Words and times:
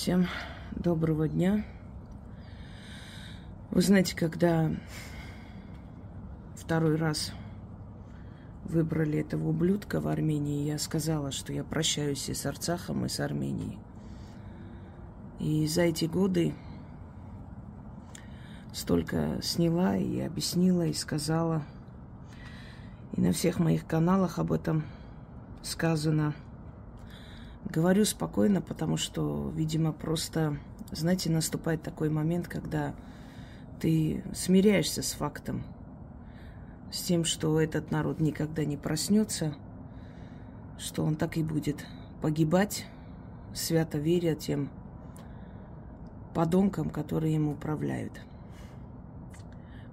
Всем 0.00 0.28
доброго 0.76 1.26
дня. 1.28 1.64
Вы 3.72 3.82
знаете, 3.82 4.14
когда 4.14 4.70
второй 6.54 6.94
раз 6.94 7.32
выбрали 8.62 9.18
этого 9.18 9.48
ублюдка 9.48 10.00
в 10.00 10.06
Армении, 10.06 10.68
я 10.68 10.78
сказала, 10.78 11.32
что 11.32 11.52
я 11.52 11.64
прощаюсь 11.64 12.28
и 12.28 12.34
с 12.34 12.46
Арцахом, 12.46 13.06
и 13.06 13.08
с 13.08 13.18
Арменией. 13.18 13.76
И 15.40 15.66
за 15.66 15.82
эти 15.82 16.04
годы 16.04 16.54
столько 18.72 19.40
сняла 19.42 19.96
и 19.96 20.20
объяснила, 20.20 20.86
и 20.86 20.92
сказала. 20.92 21.64
И 23.16 23.20
на 23.20 23.32
всех 23.32 23.58
моих 23.58 23.84
каналах 23.84 24.38
об 24.38 24.52
этом 24.52 24.84
сказано– 25.64 26.34
Говорю 27.64 28.04
спокойно, 28.04 28.62
потому 28.62 28.96
что, 28.96 29.52
видимо, 29.54 29.92
просто, 29.92 30.58
знаете, 30.90 31.30
наступает 31.30 31.82
такой 31.82 32.08
момент, 32.08 32.48
когда 32.48 32.94
ты 33.80 34.24
смиряешься 34.34 35.02
с 35.02 35.12
фактом, 35.12 35.64
с 36.90 37.02
тем, 37.02 37.24
что 37.24 37.60
этот 37.60 37.90
народ 37.90 38.20
никогда 38.20 38.64
не 38.64 38.76
проснется, 38.76 39.54
что 40.78 41.04
он 41.04 41.16
так 41.16 41.36
и 41.36 41.42
будет 41.42 41.84
погибать, 42.22 42.86
свято 43.52 43.98
веря 43.98 44.34
тем 44.34 44.70
подонкам, 46.34 46.88
которые 46.88 47.34
им 47.34 47.48
управляют. 47.48 48.20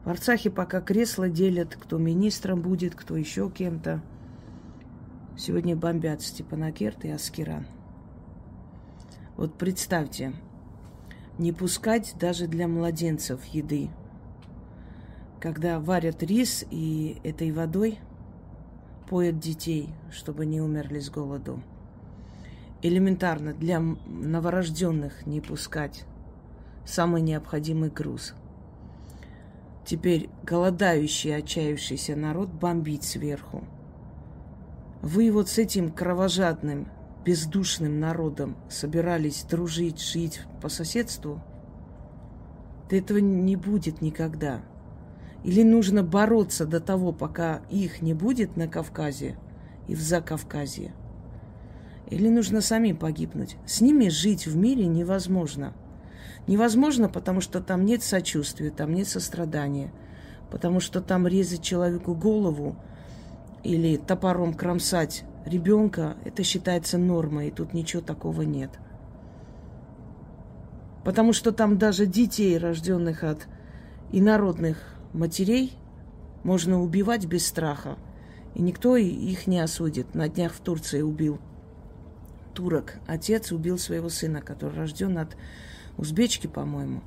В 0.06 0.10
Арцахе 0.10 0.52
пока 0.52 0.82
кресла 0.82 1.30
делят, 1.30 1.76
кто 1.76 1.98
министром 1.98 2.62
будет, 2.62 2.96
кто 2.96 3.18
еще 3.18 3.50
кем-то– 3.50 4.02
Сегодня 5.38 5.76
бомбят 5.76 6.22
Степанакерт 6.22 7.04
и 7.04 7.10
Аскеран. 7.10 7.68
Вот 9.36 9.58
представьте, 9.58 10.32
не 11.38 11.52
пускать 11.52 12.16
даже 12.18 12.48
для 12.48 12.70
младенцев 12.70 13.44
еды. 13.48 13.90
Когда 15.42 15.82
варят 15.82 16.24
рис 16.24 16.66
и 16.72 17.20
этой 17.26 17.52
водой 17.52 18.00
поят 19.10 19.38
детей, 19.38 19.90
чтобы 20.10 20.46
не 20.46 20.62
умерли 20.62 21.00
с 21.00 21.10
голоду. 21.10 21.62
Элементарно 22.82 23.54
для 23.54 23.82
новорожденных 23.82 25.26
не 25.26 25.42
пускать 25.42 26.06
самый 26.86 27.22
необходимый 27.22 27.90
груз. 27.90 28.36
Теперь 29.86 30.30
голодающий, 30.44 31.36
отчаявшийся 31.36 32.16
народ 32.16 32.50
бомбить 32.50 33.04
сверху– 33.04 33.66
вы 35.06 35.32
вот 35.32 35.50
с 35.50 35.60
этим 35.60 35.92
кровожадным, 35.92 36.88
бездушным 37.24 38.00
народом 38.00 38.58
собирались 38.70 39.44
дружить, 39.44 40.02
жить 40.02 40.42
по 40.64 40.68
соседству? 40.68 41.44
Да 42.90 42.98
этого 42.98 43.20
не 43.20 43.56
будет 43.56 44.02
никогда. 44.02 44.62
Или 45.44 45.62
нужно 45.62 46.02
бороться 46.02 46.66
до 46.66 46.80
того, 46.80 47.14
пока 47.14 47.62
их 47.70 48.02
не 48.02 48.16
будет 48.16 48.58
на 48.58 48.68
Кавказе 48.68 49.38
и 49.88 49.94
в 49.94 50.02
Закавказье? 50.02 50.96
Или 52.10 52.28
нужно 52.30 52.60
сами 52.62 52.92
погибнуть? 52.92 53.58
С 53.68 53.82
ними 53.82 54.10
жить 54.10 54.48
в 54.48 54.58
мире 54.58 54.88
невозможно. 54.88 55.76
Невозможно, 56.48 57.10
потому 57.10 57.42
что 57.42 57.62
там 57.62 57.86
нет 57.86 58.02
сочувствия, 58.02 58.72
там 58.72 58.92
нет 58.92 59.08
сострадания, 59.08 59.94
потому 60.50 60.80
что 60.80 61.00
там 61.00 61.28
резать 61.28 61.62
человеку 61.62 62.16
голову– 62.16 62.76
или 63.66 63.98
топором 63.98 64.54
кромсать 64.54 65.26
ребенка, 65.46 66.16
это 66.24 66.44
считается 66.44 66.98
нормой, 66.98 67.48
и 67.48 67.52
тут 67.52 67.74
ничего 67.74 68.02
такого 68.02 68.44
нет. 68.44 68.72
Потому 71.04 71.34
что 71.34 71.52
там 71.52 71.78
даже 71.78 72.06
детей, 72.06 72.58
рожденных 72.58 73.24
от 73.24 73.48
инородных 74.12 74.78
матерей, 75.14 75.74
можно 76.44 76.82
убивать 76.82 77.26
без 77.26 77.46
страха. 77.46 77.98
И 78.54 78.62
никто 78.62 78.96
их 78.96 79.48
не 79.48 79.60
осудит. 79.60 80.16
На 80.16 80.30
днях 80.30 80.54
в 80.54 80.60
Турции 80.60 81.02
убил 81.02 81.40
турок. 82.54 82.96
Отец 83.06 83.52
убил 83.52 83.78
своего 83.78 84.10
сына, 84.10 84.42
который 84.42 84.76
рожден 84.78 85.18
от 85.18 85.36
узбечки, 85.98 86.48
по-моему. 86.48 87.02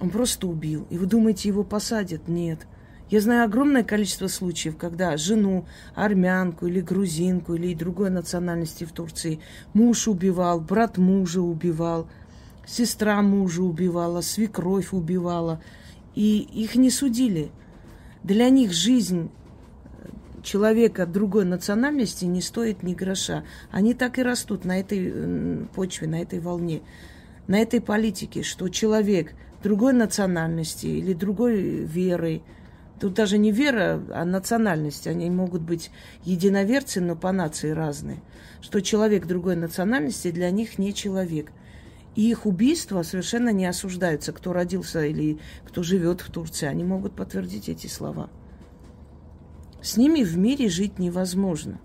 Он 0.00 0.10
просто 0.10 0.46
убил. 0.46 0.86
И 0.90 0.98
вы 0.98 1.06
думаете, 1.06 1.48
его 1.48 1.64
посадят? 1.64 2.28
Нет. 2.28 2.66
Я 3.10 3.22
знаю 3.22 3.44
огромное 3.44 3.84
количество 3.84 4.26
случаев, 4.26 4.76
когда 4.76 5.16
жену, 5.16 5.66
армянку 5.94 6.66
или 6.66 6.82
грузинку 6.82 7.54
или 7.54 7.74
другой 7.74 8.10
национальности 8.10 8.84
в 8.84 8.92
Турции 8.92 9.40
муж 9.72 10.08
убивал, 10.08 10.60
брат 10.60 10.98
мужа 10.98 11.40
убивал, 11.40 12.06
сестра 12.66 13.22
мужа 13.22 13.62
убивала, 13.62 14.20
свекровь 14.20 14.92
убивала. 14.92 15.62
И 16.14 16.40
их 16.40 16.74
не 16.74 16.90
судили. 16.90 17.50
Для 18.24 18.50
них 18.50 18.72
жизнь 18.72 19.30
человека 20.42 21.06
другой 21.06 21.46
национальности 21.46 22.26
не 22.26 22.42
стоит 22.42 22.82
ни 22.82 22.92
гроша. 22.92 23.44
Они 23.70 23.94
так 23.94 24.18
и 24.18 24.22
растут 24.22 24.66
на 24.66 24.80
этой 24.80 25.66
почве, 25.74 26.08
на 26.08 26.20
этой 26.20 26.40
волне, 26.40 26.82
на 27.46 27.58
этой 27.58 27.80
политике, 27.80 28.42
что 28.42 28.68
человек 28.68 29.32
другой 29.62 29.94
национальности 29.94 30.86
или 30.86 31.14
другой 31.14 31.56
веры– 31.86 32.42
Тут 33.00 33.14
даже 33.14 33.38
не 33.38 33.52
вера, 33.52 34.02
а 34.10 34.24
национальность. 34.24 35.06
Они 35.06 35.30
могут 35.30 35.62
быть 35.62 35.90
единоверцы, 36.24 37.00
но 37.00 37.14
по 37.14 37.30
нации 37.30 37.70
разные. 37.70 38.20
Что 38.60 38.80
человек 38.80 39.26
другой 39.26 39.54
национальности 39.54 40.32
для 40.32 40.50
них 40.50 40.78
не 40.78 40.92
человек. 40.92 41.52
И 42.16 42.28
их 42.28 42.46
убийства 42.46 43.02
совершенно 43.02 43.50
не 43.50 43.66
осуждаются. 43.66 44.32
Кто 44.32 44.52
родился 44.52 45.04
или 45.04 45.38
кто 45.64 45.84
живет 45.84 46.20
в 46.20 46.32
Турции, 46.32 46.66
они 46.66 46.82
могут 46.82 47.14
подтвердить 47.14 47.68
эти 47.68 47.86
слова. 47.86 48.30
С 49.80 49.96
ними 49.96 50.24
в 50.24 50.36
мире 50.36 50.68
жить 50.68 50.98
невозможно. 50.98 51.78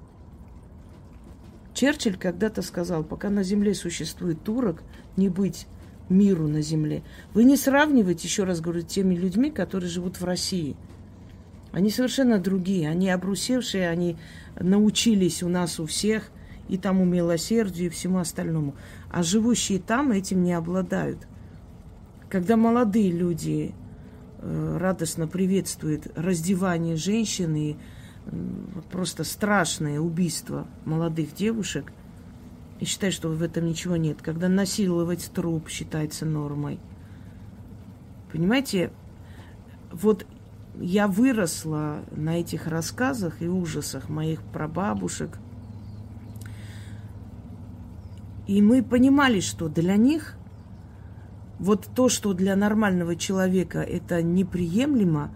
Черчилль 1.75 2.17
когда-то 2.17 2.63
сказал, 2.63 3.03
пока 3.03 3.29
на 3.29 3.43
земле 3.43 3.75
существует 3.75 4.43
турок, 4.43 4.81
не 5.15 5.29
быть 5.29 5.67
миру 6.09 6.47
на 6.47 6.61
земле. 6.61 7.03
Вы 7.35 7.43
не 7.43 7.55
сравнивайте, 7.55 8.27
еще 8.27 8.45
раз 8.45 8.61
говорю, 8.61 8.81
теми 8.81 9.13
людьми, 9.13 9.51
которые 9.51 9.89
живут 9.91 10.19
в 10.19 10.25
России– 10.25 10.75
они 11.73 11.89
совершенно 11.89 12.37
другие. 12.37 12.87
Они 12.87 13.09
обрусевшие, 13.09 13.89
они 13.89 14.15
научились 14.59 15.41
у 15.43 15.49
нас 15.49 15.79
у 15.79 15.87
всех 15.87 16.29
и 16.69 16.77
тому 16.77 17.03
милосердию, 17.03 17.87
и 17.87 17.89
всему 17.89 18.19
остальному. 18.19 18.75
А 19.11 19.23
живущие 19.23 19.79
там 19.79 20.11
этим 20.11 20.43
не 20.43 20.53
обладают. 20.53 21.27
Когда 22.29 22.57
молодые 22.57 23.11
люди 23.11 23.73
э, 24.37 24.77
радостно 24.79 25.27
приветствуют 25.27 26.07
раздевание 26.15 26.95
женщины, 26.95 27.75
э, 28.25 28.31
просто 28.91 29.23
страшное 29.23 29.99
убийство 29.99 30.67
молодых 30.85 31.33
девушек, 31.33 31.91
и 32.79 32.85
считают, 32.85 33.15
что 33.15 33.29
в 33.29 33.41
этом 33.41 33.65
ничего 33.65 33.95
нет. 33.95 34.21
Когда 34.21 34.47
насиловать 34.47 35.31
труп 35.33 35.69
считается 35.69 36.25
нормой. 36.25 36.79
Понимаете, 38.31 38.91
вот 39.91 40.25
я 40.79 41.07
выросла 41.07 42.03
на 42.11 42.39
этих 42.39 42.67
рассказах 42.67 43.41
и 43.41 43.47
ужасах 43.47 44.09
моих 44.09 44.41
прабабушек. 44.41 45.37
И 48.47 48.61
мы 48.61 48.83
понимали, 48.83 49.39
что 49.39 49.69
для 49.69 49.95
них 49.95 50.35
вот 51.59 51.87
то, 51.95 52.09
что 52.09 52.33
для 52.33 52.55
нормального 52.55 53.15
человека 53.15 53.79
это 53.79 54.21
неприемлемо, 54.21 55.31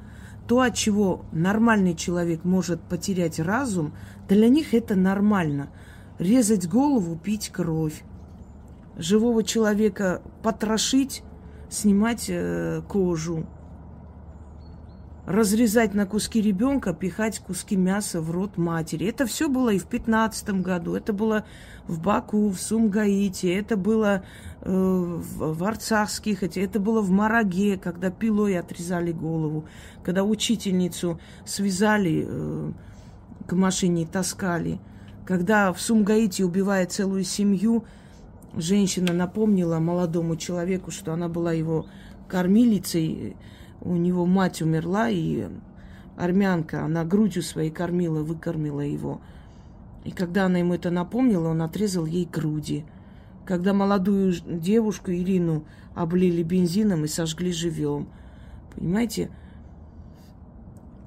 то, 0.47 0.61
от 0.61 0.75
чего 0.75 1.25
нормальный 1.31 1.93
человек 1.93 2.43
может 2.43 2.81
потерять 2.81 3.39
разум, 3.39 3.93
для 4.27 4.49
них 4.49 4.73
это 4.73 4.95
нормально. 4.95 5.69
Резать 6.19 6.67
голову, 6.67 7.17
пить 7.17 7.49
кровь. 7.49 8.03
Живого 8.97 9.43
человека 9.43 10.21
потрошить, 10.41 11.21
снимать 11.69 12.25
э, 12.29 12.81
кожу 12.87 13.45
разрезать 15.27 15.93
на 15.93 16.05
куски 16.05 16.41
ребенка, 16.41 16.93
пихать 16.93 17.39
куски 17.39 17.75
мяса 17.75 18.21
в 18.21 18.31
рот 18.31 18.57
матери. 18.57 19.07
Это 19.07 19.25
все 19.25 19.49
было 19.49 19.71
и 19.71 19.77
в 19.77 19.85
пятнадцатом 19.85 20.63
году, 20.63 20.95
это 20.95 21.11
было 21.11 21.45
в 21.85 21.99
Баку, 22.01 22.49
в 22.49 22.57
Сумгаите, 22.57 23.53
это 23.53 23.75
было 23.75 24.23
э, 24.61 24.71
в 24.71 25.63
Арцахских, 25.65 26.43
это 26.43 26.79
было 26.79 27.01
в 27.01 27.11
Мараге, 27.11 27.77
когда 27.77 28.09
пилой 28.09 28.57
отрезали 28.57 29.11
голову, 29.11 29.65
когда 30.01 30.23
учительницу 30.23 31.19
связали 31.45 32.25
э, 32.25 32.71
к 33.47 33.51
машине 33.51 34.03
и 34.03 34.05
таскали, 34.05 34.79
когда 35.25 35.73
в 35.73 35.81
Сумгаите, 35.81 36.45
убивая 36.45 36.85
целую 36.85 37.25
семью, 37.25 37.83
женщина 38.55 39.11
напомнила 39.11 39.79
молодому 39.79 40.37
человеку, 40.37 40.89
что 40.89 41.11
она 41.11 41.27
была 41.27 41.51
его 41.51 41.85
кормилицей, 42.29 43.35
у 43.87 43.95
него 43.95 44.25
мать 44.25 44.61
умерла, 44.61 45.09
и 45.09 45.47
армянка, 46.15 46.83
она 46.83 47.05
грудью 47.05 47.43
своей 47.43 47.71
кормила, 47.71 48.23
выкормила 48.23 48.81
его. 48.81 49.21
И 50.03 50.11
когда 50.11 50.45
она 50.45 50.59
ему 50.59 50.73
это 50.73 50.89
напомнила, 50.89 51.49
он 51.49 51.61
отрезал 51.61 52.05
ей 52.05 52.25
груди. 52.25 52.85
когда 53.45 53.73
молодую 53.73 54.33
девушку 54.45 55.11
Ирину 55.11 55.63
облили 55.95 56.43
бензином 56.43 57.05
и 57.05 57.07
сожгли 57.07 57.53
живем. 57.53 58.09
Понимаете? 58.75 59.31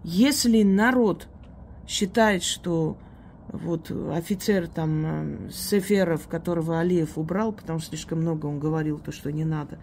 Если 0.03 0.63
народ 0.63 1.29
считает, 1.87 2.43
что 2.43 2.97
вот 3.53 3.91
офицер 3.91 4.69
там 4.69 5.05
э, 5.05 5.51
Сеферов, 5.53 6.29
которого 6.29 6.81
Алиев 6.81 7.19
убрал, 7.19 7.53
потому 7.53 7.79
что 7.79 7.91
слишком 7.91 8.21
много 8.21 8.47
он 8.47 8.59
говорил 8.59 8.99
то, 8.99 9.13
что 9.13 9.31
не 9.31 9.45
надо. 9.45 9.79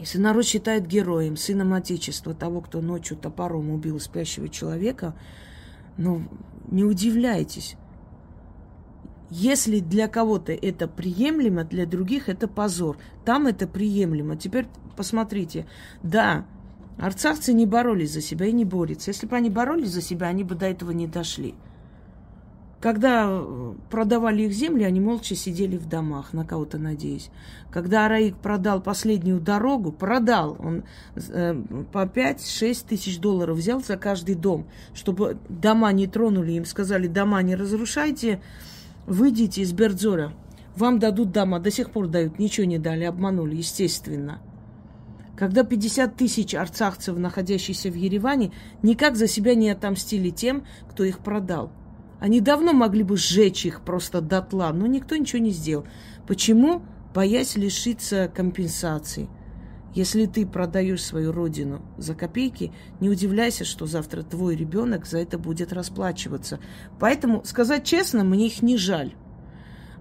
Если 0.00 0.16
народ 0.18 0.46
считает 0.46 0.86
героем, 0.86 1.36
сыном 1.36 1.74
Отечества, 1.74 2.32
того, 2.32 2.62
кто 2.62 2.80
ночью 2.80 3.18
топором 3.18 3.70
убил 3.70 4.00
спящего 4.00 4.48
человека, 4.48 5.14
ну, 5.98 6.22
не 6.70 6.84
удивляйтесь. 6.84 7.76
Если 9.28 9.80
для 9.80 10.08
кого-то 10.08 10.52
это 10.52 10.88
приемлемо, 10.88 11.64
для 11.64 11.84
других 11.84 12.30
это 12.30 12.48
позор. 12.48 12.96
Там 13.26 13.46
это 13.46 13.68
приемлемо. 13.68 14.36
Теперь 14.36 14.68
посмотрите. 14.96 15.66
Да, 16.02 16.46
арцахцы 16.98 17.52
не 17.52 17.66
боролись 17.66 18.14
за 18.14 18.22
себя 18.22 18.46
и 18.46 18.52
не 18.52 18.64
борются. 18.64 19.10
Если 19.10 19.26
бы 19.26 19.36
они 19.36 19.50
боролись 19.50 19.90
за 19.90 20.00
себя, 20.00 20.28
они 20.28 20.44
бы 20.44 20.54
до 20.54 20.64
этого 20.64 20.92
не 20.92 21.08
дошли. 21.08 21.54
Когда 22.80 23.26
э, 23.28 23.74
продавали 23.90 24.44
их 24.44 24.52
земли, 24.52 24.84
они 24.84 25.00
молча 25.00 25.34
сидели 25.34 25.76
в 25.76 25.86
домах, 25.86 26.32
на 26.32 26.46
кого-то 26.46 26.78
надеясь. 26.78 27.30
Когда 27.70 28.06
Араик 28.06 28.36
продал 28.36 28.80
последнюю 28.80 29.38
дорогу, 29.38 29.92
продал, 29.92 30.56
он 30.58 30.84
э, 31.14 31.62
по 31.92 32.06
5-6 32.06 32.86
тысяч 32.88 33.18
долларов 33.18 33.58
взял 33.58 33.82
за 33.82 33.98
каждый 33.98 34.34
дом, 34.34 34.66
чтобы 34.94 35.36
дома 35.50 35.92
не 35.92 36.06
тронули. 36.06 36.52
Им 36.52 36.64
сказали, 36.64 37.06
дома 37.06 37.42
не 37.42 37.54
разрушайте, 37.54 38.40
выйдите 39.06 39.60
из 39.60 39.74
Бердзора. 39.74 40.32
Вам 40.74 40.98
дадут 40.98 41.32
дома, 41.32 41.60
до 41.60 41.70
сих 41.70 41.90
пор 41.90 42.06
дают, 42.06 42.38
ничего 42.38 42.66
не 42.66 42.78
дали, 42.78 43.04
обманули, 43.04 43.56
естественно. 43.56 44.40
Когда 45.36 45.64
50 45.64 46.16
тысяч 46.16 46.54
арцахцев, 46.54 47.18
находящихся 47.18 47.90
в 47.90 47.94
Ереване, 47.94 48.52
никак 48.82 49.16
за 49.16 49.26
себя 49.26 49.54
не 49.54 49.68
отомстили 49.68 50.30
тем, 50.30 50.64
кто 50.88 51.04
их 51.04 51.18
продал– 51.18 51.70
они 52.20 52.40
давно 52.40 52.72
могли 52.74 53.02
бы 53.02 53.16
сжечь 53.16 53.64
их 53.64 53.80
просто 53.80 54.20
дотла, 54.20 54.70
но 54.72 54.86
никто 54.86 55.16
ничего 55.16 55.40
не 55.40 55.50
сделал. 55.50 55.86
Почему? 56.26 56.82
Боясь 57.14 57.56
лишиться 57.56 58.30
компенсации. 58.32 59.28
Если 59.94 60.26
ты 60.26 60.46
продаешь 60.46 61.02
свою 61.02 61.32
родину 61.32 61.82
за 61.96 62.14
копейки, 62.14 62.72
не 63.00 63.08
удивляйся, 63.08 63.64
что 63.64 63.86
завтра 63.86 64.22
твой 64.22 64.54
ребенок 64.54 65.06
за 65.06 65.18
это 65.18 65.36
будет 65.38 65.72
расплачиваться. 65.72 66.60
Поэтому, 67.00 67.42
сказать 67.44 67.84
честно, 67.84 68.22
мне 68.22 68.46
их 68.46 68.62
не 68.62 68.76
жаль. 68.76 69.14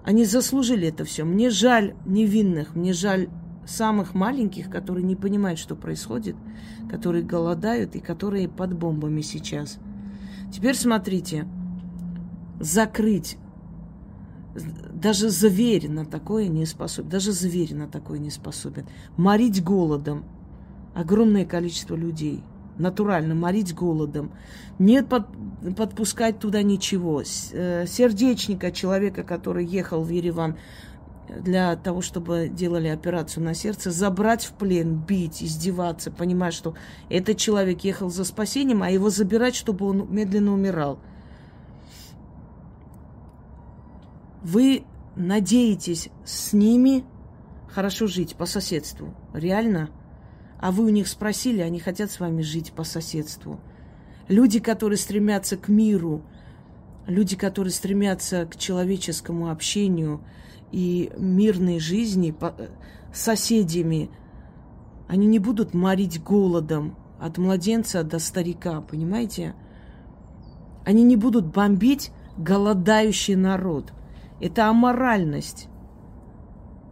Они 0.04 0.25
заслужили 0.25 0.89
это 0.89 1.06
все. 1.06 1.24
Мне 1.24 1.50
жаль 1.50 1.95
невинных, 2.06 2.75
мне 2.75 2.94
жаль 2.94 3.30
самых 3.66 4.13
маленьких, 4.13 4.69
которые 4.69 5.04
не 5.04 5.16
понимают, 5.16 5.57
что 5.57 5.75
происходит, 5.75 6.36
которые 6.89 7.24
голодают 7.24 7.95
и 7.95 8.00
которые 8.00 8.50
под 8.50 8.74
бомбами 8.74 9.21
сейчас. 9.21 9.80
Теперь 10.51 10.75
смотрите, 10.75 11.48
закрыть. 12.60 13.38
Даже 14.94 15.30
зверь 15.30 15.90
на 15.90 16.06
такое 16.06 16.48
не 16.48 16.66
способен. 16.66 17.10
Даже 17.10 17.32
зверь 17.32 17.74
на 17.74 17.88
такое 17.88 18.20
не 18.20 18.30
способен. 18.30 18.86
Морить 19.18 19.64
голодом 19.64 20.26
огромное 20.94 21.46
количество 21.46 21.96
людей. 21.96 22.44
Натурально 22.78 23.36
морить 23.36 23.76
голодом. 23.76 24.32
Не 24.78 25.04
под, 25.04 25.28
подпускать 25.76 26.40
туда 26.40 26.62
ничего. 26.62 27.22
Э, 27.52 27.86
сердечника 27.88 28.72
человека, 28.72 29.24
который 29.24 29.66
ехал 29.66 30.02
в 30.02 30.10
Ереван 30.10 30.58
для 31.30 31.76
того, 31.76 32.02
чтобы 32.02 32.50
делали 32.50 32.88
операцию 32.88 33.44
на 33.44 33.54
сердце, 33.54 33.92
забрать 33.92 34.46
в 34.46 34.54
плен, 34.54 34.96
бить, 34.96 35.44
издеваться, 35.44 36.10
понимая, 36.10 36.52
что 36.52 36.74
этот 37.10 37.38
человек 37.38 37.82
ехал 37.82 38.10
за 38.10 38.24
спасением, 38.24 38.82
а 38.82 38.90
его 38.90 39.10
забирать, 39.10 39.56
чтобы 39.56 39.86
он 39.86 40.08
медленно 40.10 40.54
умирал. 40.54 41.00
Вы 44.42 44.84
надеетесь 45.16 46.10
с 46.24 46.54
ними 46.54 47.04
хорошо 47.68 48.08
жить 48.08 48.36
по 48.36 48.46
соседству. 48.46 49.14
Реально? 49.34 49.90
А 50.60 50.72
вы 50.72 50.86
у 50.86 50.90
них 50.90 51.08
спросили, 51.08 51.62
они 51.62 51.80
хотят 51.80 52.12
с 52.12 52.20
вами 52.20 52.42
жить 52.42 52.74
по 52.74 52.84
соседству. 52.84 53.60
Люди, 54.28 54.60
которые 54.60 54.98
стремятся 54.98 55.58
к 55.58 55.68
миру, 55.70 56.24
люди, 57.08 57.36
которые 57.36 57.72
стремятся 57.72 58.46
к 58.46 58.58
человеческому 58.58 59.50
общению 59.50 60.22
и 60.72 61.12
мирной 61.18 61.80
жизни 61.80 62.36
с 63.14 63.22
соседями, 63.22 64.10
они 65.08 65.26
не 65.26 65.40
будут 65.40 65.74
морить 65.74 66.22
голодом 66.22 66.96
от 67.20 67.38
младенца 67.38 68.04
до 68.04 68.20
старика, 68.20 68.82
понимаете? 68.82 69.56
Они 70.86 71.04
не 71.04 71.16
будут 71.16 71.48
бомбить 71.48 72.12
голодающий 72.38 73.36
народ– 73.36 73.94
это 74.40 74.68
аморальность. 74.68 75.68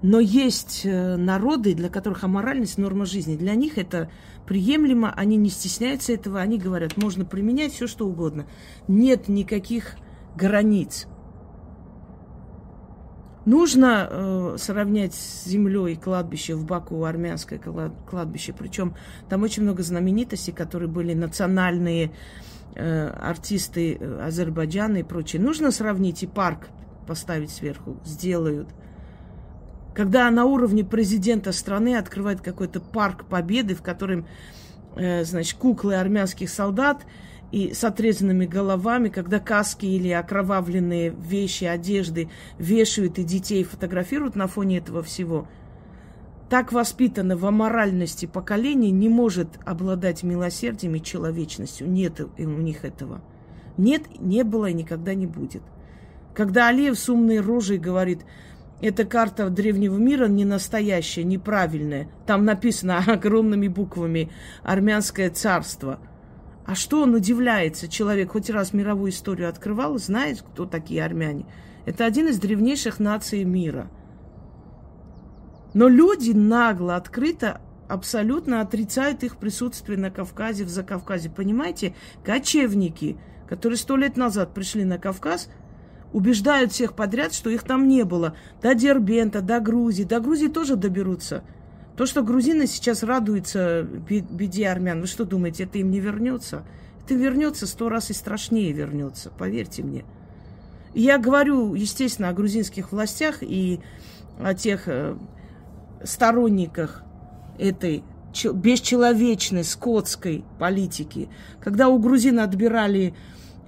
Но 0.02 0.20
есть 0.20 0.82
э, 0.86 1.16
народы, 1.16 1.74
для 1.74 1.90
которых 1.90 2.24
аморальность– 2.24 2.78
норма 2.80 3.06
жизни. 3.06 3.36
Для 3.36 3.56
них 3.56 3.78
это 3.78 4.12
приемлемо, 4.46 5.12
они 5.12 5.38
не 5.38 5.50
стесняются 5.50 6.14
этого, 6.14 6.40
они 6.40 6.60
говорят, 6.60 6.98
можно 6.98 7.26
применять 7.26 7.74
все, 7.74 7.88
что 7.88 8.08
угодно. 8.08 8.46
Нет 8.88 9.28
никаких 9.28 9.96
границ. 10.36 11.08
Нужно 13.48 14.08
э, 14.10 14.56
сравнять 14.60 15.14
с 15.14 15.46
землей 15.46 15.96
кладбище 15.96 16.54
в 16.56 16.66
Баку, 16.66 17.06
армянское 17.06 17.60
кладбище. 17.60 18.54
Причем 18.54 18.94
там 19.30 19.44
очень 19.44 19.64
много 19.64 19.84
знаменитостей, 19.84 20.52
которые 20.52 20.90
были 20.90 21.14
национальные 21.14 22.12
э, 22.76 23.08
артисты 23.08 23.96
э, 23.96 24.26
Азербайджана 24.26 24.98
и 24.98 25.04
прочее. 25.04 25.42
Нужно 25.42 25.72
сравнить 25.72 26.24
и 26.24 26.28
парк 26.28 26.68
поставить 27.08 27.52
сверху, 27.52 27.98
сделают. 28.06 28.70
Когда 29.96 30.30
на 30.30 30.46
уровне 30.46 30.84
президента 30.84 31.52
страны 31.52 31.96
открывает 31.96 32.42
какой-то 32.42 32.80
парк 32.80 33.26
победы, 33.26 33.74
в 33.74 33.82
котором, 33.82 34.28
э, 34.96 35.24
значит, 35.24 35.58
куклы 35.58 35.96
армянских 35.96 36.52
солдат 36.52 37.06
и 37.52 37.74
с 37.74 37.84
отрезанными 37.84 38.46
головами, 38.46 39.10
когда 39.10 39.40
каски 39.40 39.88
или 39.88 40.10
окровавленные 40.10 41.10
вещи, 41.10 41.64
одежды 41.64 42.30
вешают 42.60 43.18
и 43.18 43.24
детей 43.24 43.64
фотографируют 43.64 44.36
на 44.36 44.46
фоне 44.48 44.78
этого 44.78 45.02
всего, 45.02 45.48
так 46.50 46.72
воспитано 46.72 47.36
в 47.36 47.46
аморальности 47.46 48.26
поколение 48.26 48.92
не 48.92 49.10
может 49.10 49.60
обладать 49.66 50.24
милосердием 50.24 50.96
и 50.96 51.02
человечностью. 51.02 51.90
Нет 51.90 52.22
у 52.22 52.44
них 52.44 52.86
этого. 52.86 53.22
Нет, 53.78 54.04
не 54.20 54.44
было 54.44 54.68
и 54.68 54.74
никогда 54.74 55.14
не 55.14 55.28
будет. 55.28 55.62
Когда 56.38 56.68
Алиев 56.68 57.00
с 57.00 57.10
умной 57.10 57.40
рожей 57.40 57.80
говорит, 57.80 58.24
эта 58.80 59.06
карта 59.06 59.50
древнего 59.50 59.98
мира 59.98 60.28
не 60.28 60.46
настоящая, 60.46 61.24
неправильная. 61.24 62.10
Там 62.28 62.46
написано 62.46 63.00
огромными 63.08 63.68
буквами 63.68 64.32
«Армянское 64.62 65.32
царство». 65.32 66.00
А 66.64 66.76
что 66.76 67.02
он 67.02 67.16
удивляется? 67.16 67.88
Человек 67.88 68.34
хоть 68.34 68.52
раз 68.52 68.72
мировую 68.72 69.10
историю 69.10 69.50
открывал, 69.50 69.98
знает, 69.98 70.44
кто 70.44 70.68
такие 70.68 71.04
армяне. 71.04 71.48
Это 71.88 72.06
один 72.06 72.28
из 72.28 72.38
древнейших 72.38 73.00
наций 73.00 73.44
мира. 73.44 73.90
Но 75.74 75.88
люди 75.88 76.34
нагло, 76.34 76.98
открыто, 76.98 77.62
абсолютно 77.90 78.62
отрицают 78.62 79.24
их 79.24 79.38
присутствие 79.38 79.98
на 79.98 80.12
Кавказе, 80.12 80.66
в 80.66 80.70
Закавказе. 80.70 81.32
Понимаете, 81.32 81.96
кочевники, 82.24 83.18
которые 83.50 83.78
сто 83.78 83.98
лет 83.98 84.18
назад 84.18 84.54
пришли 84.54 84.84
на 84.84 85.00
Кавказ– 85.00 85.50
убеждают 86.14 86.72
всех 86.72 86.94
подряд, 86.94 87.34
что 87.34 87.50
их 87.50 87.64
там 87.64 87.88
не 87.88 88.04
было. 88.04 88.36
До 88.62 88.74
Дербента, 88.76 89.42
до 89.42 89.60
Грузии. 89.60 90.04
До 90.04 90.20
Грузии 90.20 90.48
тоже 90.48 90.76
доберутся. 90.76 91.44
То, 91.98 92.06
что 92.06 92.22
грузины 92.22 92.68
сейчас 92.68 93.02
радуются 93.02 93.82
беде 93.82 94.68
армян, 94.68 95.02
вы 95.02 95.08
что 95.08 95.26
думаете, 95.26 95.64
это 95.64 95.80
им 95.80 95.90
не 95.90 96.00
вернется? 96.00 96.64
Это 97.04 97.16
вернется 97.16 97.66
сто 97.66 97.90
раз 97.90 98.12
и 98.12 98.14
страшнее 98.14 98.72
вернется, 98.72 99.32
поверьте 99.32 99.82
мне. 99.82 100.06
Я 100.94 101.18
говорю, 101.18 101.74
естественно, 101.74 102.30
о 102.30 102.34
грузинских 102.34 102.92
властях 102.92 103.38
и 103.42 103.80
о 104.40 104.54
тех 104.54 104.88
э, 104.88 105.16
сторонниках 106.04 107.04
этой 107.58 108.04
бесчеловечной 108.54 109.64
скотской 109.64 110.46
политики. 110.60 111.30
Когда 111.60 111.88
у 111.88 111.98
грузин 111.98 112.40
отбирали 112.40 113.16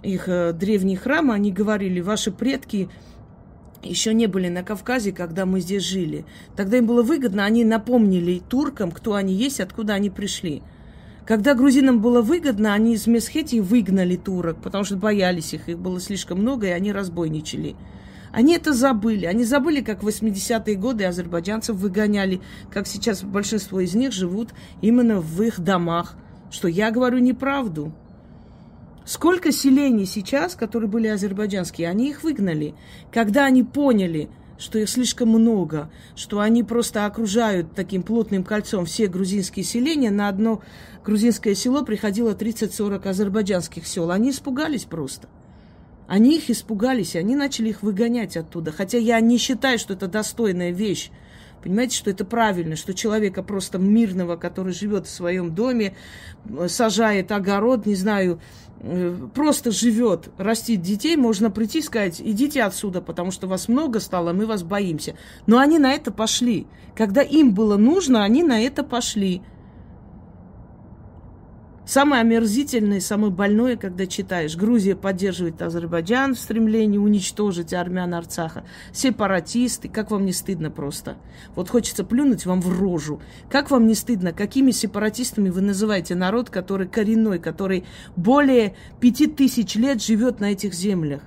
их 0.03 0.27
э, 0.27 0.53
древние 0.53 0.97
храмы, 0.97 1.33
они 1.33 1.51
говорили, 1.51 2.01
ваши 2.01 2.31
предки 2.31 2.89
еще 3.83 4.13
не 4.13 4.27
были 4.27 4.49
на 4.49 4.63
Кавказе, 4.63 5.11
когда 5.11 5.45
мы 5.45 5.61
здесь 5.61 5.83
жили. 5.83 6.25
Тогда 6.55 6.77
им 6.77 6.85
было 6.85 7.03
выгодно, 7.03 7.45
они 7.45 7.63
напомнили 7.63 8.41
туркам, 8.47 8.91
кто 8.91 9.13
они 9.13 9.33
есть, 9.33 9.59
откуда 9.59 9.93
они 9.93 10.09
пришли. 10.09 10.61
Когда 11.25 11.53
грузинам 11.53 12.01
было 12.01 12.21
выгодно, 12.21 12.73
они 12.73 12.95
из 12.95 13.05
Месхетии 13.05 13.59
выгнали 13.59 14.15
турок, 14.15 14.61
потому 14.61 14.83
что 14.83 14.97
боялись 14.97 15.53
их, 15.53 15.69
их 15.69 15.77
было 15.77 15.99
слишком 15.99 16.39
много, 16.39 16.67
и 16.67 16.71
они 16.71 16.91
разбойничали. 16.91 17.75
Они 18.31 18.55
это 18.55 18.73
забыли. 18.73 19.25
Они 19.25 19.43
забыли, 19.43 19.81
как 19.81 20.03
в 20.03 20.07
80-е 20.07 20.75
годы 20.75 21.05
азербайджанцев 21.05 21.75
выгоняли, 21.75 22.41
как 22.71 22.87
сейчас 22.87 23.23
большинство 23.23 23.79
из 23.79 23.95
них 23.95 24.11
живут 24.11 24.49
именно 24.81 25.19
в 25.19 25.41
их 25.41 25.59
домах. 25.59 26.15
Что 26.51 26.67
я 26.67 26.91
говорю 26.91 27.19
неправду. 27.19 27.93
Сколько 29.09 29.51
селений 29.51 30.05
сейчас, 30.05 30.53
которые 30.53 30.87
были 30.87 31.07
азербайджанские, 31.07 31.89
они 31.89 32.11
их 32.11 32.21
выгнали. 32.21 32.75
Когда 33.11 33.45
они 33.45 33.63
поняли, 33.63 34.29
что 34.59 34.77
их 34.77 34.87
слишком 34.87 35.29
много, 35.29 35.89
что 36.15 36.41
они 36.41 36.61
просто 36.61 37.07
окружают 37.07 37.73
таким 37.73 38.03
плотным 38.03 38.43
кольцом 38.43 38.85
все 38.85 39.07
грузинские 39.07 39.65
селения, 39.65 40.11
на 40.11 40.27
одно 40.27 40.61
грузинское 41.03 41.55
село 41.55 41.83
приходило 41.83 42.35
30-40 42.35 43.07
азербайджанских 43.07 43.87
сел. 43.87 44.11
Они 44.11 44.29
испугались 44.29 44.83
просто. 44.83 45.27
Они 46.07 46.37
их 46.37 46.51
испугались, 46.51 47.15
и 47.15 47.17
они 47.17 47.35
начали 47.35 47.69
их 47.69 47.81
выгонять 47.81 48.37
оттуда. 48.37 48.71
Хотя 48.71 48.99
я 48.99 49.19
не 49.21 49.39
считаю, 49.39 49.79
что 49.79 49.95
это 49.95 50.05
достойная 50.05 50.69
вещь. 50.69 51.09
Понимаете, 51.63 51.97
что 51.97 52.09
это 52.09 52.23
правильно, 52.25 52.75
что 52.75 52.93
человека 52.93 53.43
просто 53.43 53.79
мирного, 53.79 54.37
который 54.37 54.71
живет 54.71 55.07
в 55.07 55.09
своем 55.09 55.53
доме, 55.53 55.95
сажает 56.67 57.31
огород, 57.31 57.85
не 57.85 57.95
знаю, 57.95 58.39
просто 59.33 59.71
живет, 59.71 60.29
растит 60.37 60.81
детей, 60.81 61.15
можно 61.15 61.51
прийти 61.51 61.79
и 61.79 61.81
сказать, 61.81 62.21
идите 62.21 62.63
отсюда, 62.63 63.01
потому 63.01 63.31
что 63.31 63.47
вас 63.47 63.67
много 63.67 63.99
стало, 63.99 64.33
мы 64.33 64.45
вас 64.45 64.63
боимся. 64.63 65.15
Но 65.47 65.57
они 65.57 65.79
на 65.79 65.91
это 65.91 66.11
пошли. 66.11 66.67
Когда 66.95 67.21
им 67.21 67.53
было 67.53 67.77
нужно, 67.77 68.23
они 68.23 68.43
на 68.43 68.61
это 68.61 68.83
пошли. 68.83 69.41
Самое 71.89 72.21
омерзительное, 72.21 72.99
самое 72.99 73.33
больное, 73.33 73.75
когда 73.75 74.05
читаешь. 74.05 74.55
Грузия 74.55 74.95
поддерживает 74.95 75.59
Азербайджан 75.59 76.35
в 76.35 76.39
стремлении 76.39 76.99
уничтожить 76.99 77.73
армян 77.73 78.13
Арцаха. 78.13 78.63
Сепаратисты. 78.93 79.89
Как 79.89 80.11
вам 80.11 80.23
не 80.23 80.31
стыдно 80.31 80.69
просто? 80.69 81.17
Вот 81.55 81.67
хочется 81.67 82.03
плюнуть 82.03 82.45
вам 82.45 82.61
в 82.61 82.79
рожу. 82.79 83.21
Как 83.49 83.71
вам 83.71 83.87
не 83.87 83.95
стыдно? 83.95 84.33
Какими 84.33 84.69
сепаратистами 84.69 85.49
вы 85.49 85.61
называете 85.61 86.13
народ, 86.13 86.51
который 86.51 86.87
коренной, 86.87 87.39
который 87.39 87.85
более 88.15 88.75
пяти 88.99 89.25
тысяч 89.25 89.73
лет 89.73 89.99
живет 89.99 90.39
на 90.39 90.51
этих 90.51 90.75
землях? 90.75 91.23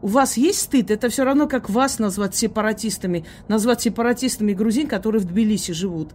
У 0.00 0.06
вас 0.06 0.38
есть 0.38 0.60
стыд? 0.60 0.90
Это 0.90 1.10
все 1.10 1.24
равно, 1.24 1.46
как 1.46 1.68
вас 1.68 1.98
назвать 1.98 2.34
сепаратистами. 2.34 3.26
Назвать 3.46 3.82
сепаратистами 3.82 4.54
грузин, 4.54 4.88
которые 4.88 5.20
в 5.20 5.26
Тбилиси 5.26 5.72
живут. 5.72 6.14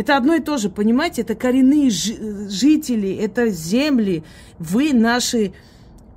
Это 0.00 0.16
одно 0.16 0.34
и 0.34 0.40
то 0.40 0.56
же, 0.56 0.70
понимаете? 0.70 1.20
Это 1.20 1.34
коренные 1.34 1.90
жители, 1.90 3.14
это 3.16 3.50
земли. 3.50 4.24
Вы 4.58 4.94
наши 4.94 5.52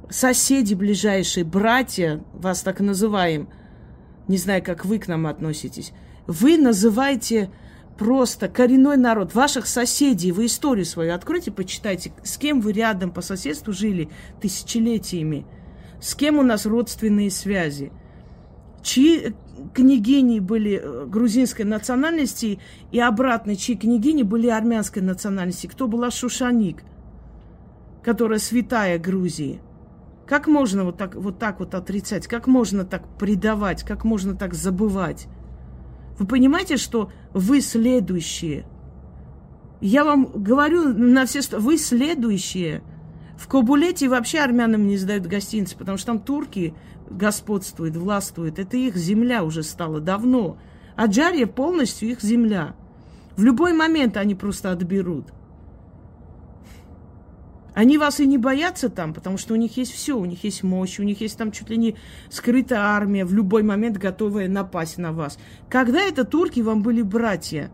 соседи 0.09 0.73
ближайшие, 0.73 1.43
братья, 1.43 2.23
вас 2.31 2.61
так 2.61 2.79
называем. 2.79 3.49
Не 4.29 4.37
знаю, 4.37 4.63
как 4.63 4.85
вы 4.85 4.99
к 4.99 5.09
нам 5.09 5.27
относитесь. 5.27 5.91
Вы 6.27 6.57
называете 6.57 7.51
просто 7.97 8.47
коренной 8.47 8.95
народ, 8.95 9.35
ваших 9.35 9.67
соседей, 9.67 10.31
вы 10.31 10.45
историю 10.45 10.85
свою 10.85 11.13
откройте, 11.13 11.51
почитайте, 11.51 12.13
с 12.23 12.37
кем 12.37 12.61
вы 12.61 12.71
рядом 12.71 13.11
по 13.11 13.19
соседству 13.19 13.73
жили 13.73 14.07
тысячелетиями, 14.39 15.45
с 16.01 16.15
кем 16.15 16.39
у 16.39 16.41
нас 16.41 16.65
родственные 16.65 17.31
связи, 17.31 17.91
чьи 18.81 19.33
княгини 19.73 20.39
были 20.39 20.79
э, 20.81 21.05
грузинской 21.05 21.65
национальности 21.65 22.59
и 22.91 22.99
обратно, 22.99 23.55
чьи 23.55 23.75
княгини 23.75 24.23
были 24.23 24.47
армянской 24.47 25.01
национальности. 25.01 25.67
Кто 25.67 25.87
была 25.87 26.11
Шушаник, 26.11 26.83
которая 28.03 28.39
святая 28.39 28.99
Грузии. 28.99 29.61
Как 30.25 30.47
можно 30.47 30.83
вот 30.83 30.97
так, 30.97 31.15
вот 31.15 31.39
так 31.39 31.59
вот 31.59 31.75
отрицать? 31.75 32.27
Как 32.27 32.47
можно 32.47 32.85
так 32.85 33.03
предавать? 33.17 33.83
Как 33.83 34.03
можно 34.03 34.35
так 34.35 34.53
забывать? 34.53 35.27
Вы 36.17 36.27
понимаете, 36.27 36.77
что 36.77 37.11
вы 37.33 37.61
следующие? 37.61 38.65
Я 39.81 40.05
вам 40.05 40.25
говорю 40.25 40.93
на 40.93 41.25
все 41.25 41.41
сто... 41.41 41.59
Вы 41.59 41.77
следующие. 41.77 42.83
В 43.37 43.47
Кобулете 43.47 44.07
вообще 44.07 44.39
армянам 44.39 44.87
не 44.87 44.97
сдают 44.97 45.25
гостиницы, 45.25 45.75
потому 45.77 45.97
что 45.97 46.07
там 46.07 46.19
турки 46.19 46.73
господствует, 47.09 47.95
властвует. 47.95 48.59
Это 48.59 48.77
их 48.77 48.95
земля 48.95 49.43
уже 49.43 49.63
стала 49.63 49.99
давно. 49.99 50.57
А 50.95 51.07
Джарья 51.07 51.47
полностью 51.47 52.09
их 52.09 52.21
земля. 52.21 52.75
В 53.35 53.43
любой 53.43 53.73
момент 53.73 54.17
они 54.17 54.35
просто 54.35 54.71
отберут. 54.71 55.33
Они 57.73 57.97
вас 57.97 58.19
и 58.19 58.27
не 58.27 58.37
боятся 58.37 58.89
там, 58.89 59.15
потому 59.15 59.39
что 59.39 59.55
у 59.55 59.57
них 59.57 59.77
есть 59.77 59.91
все, 59.93 60.15
у 60.15 60.25
них 60.25 60.43
есть 60.43 60.61
мощь, 60.61 60.99
у 60.99 61.03
них 61.03 61.21
есть 61.21 61.37
там 61.37 61.51
чуть 61.51 61.71
ли 61.71 61.77
не 61.77 61.95
скрытая 62.29 62.79
армия, 62.81 63.25
в 63.25 63.33
любой 63.33 63.63
момент 63.63 63.97
готовая 63.97 64.47
напасть 64.47 64.99
на 64.99 65.11
вас. 65.11 65.39
Когда 65.69 66.01
это 66.01 66.23
турки 66.23 66.59
вам 66.59 66.83
были 66.83 67.01
братья? 67.01 67.71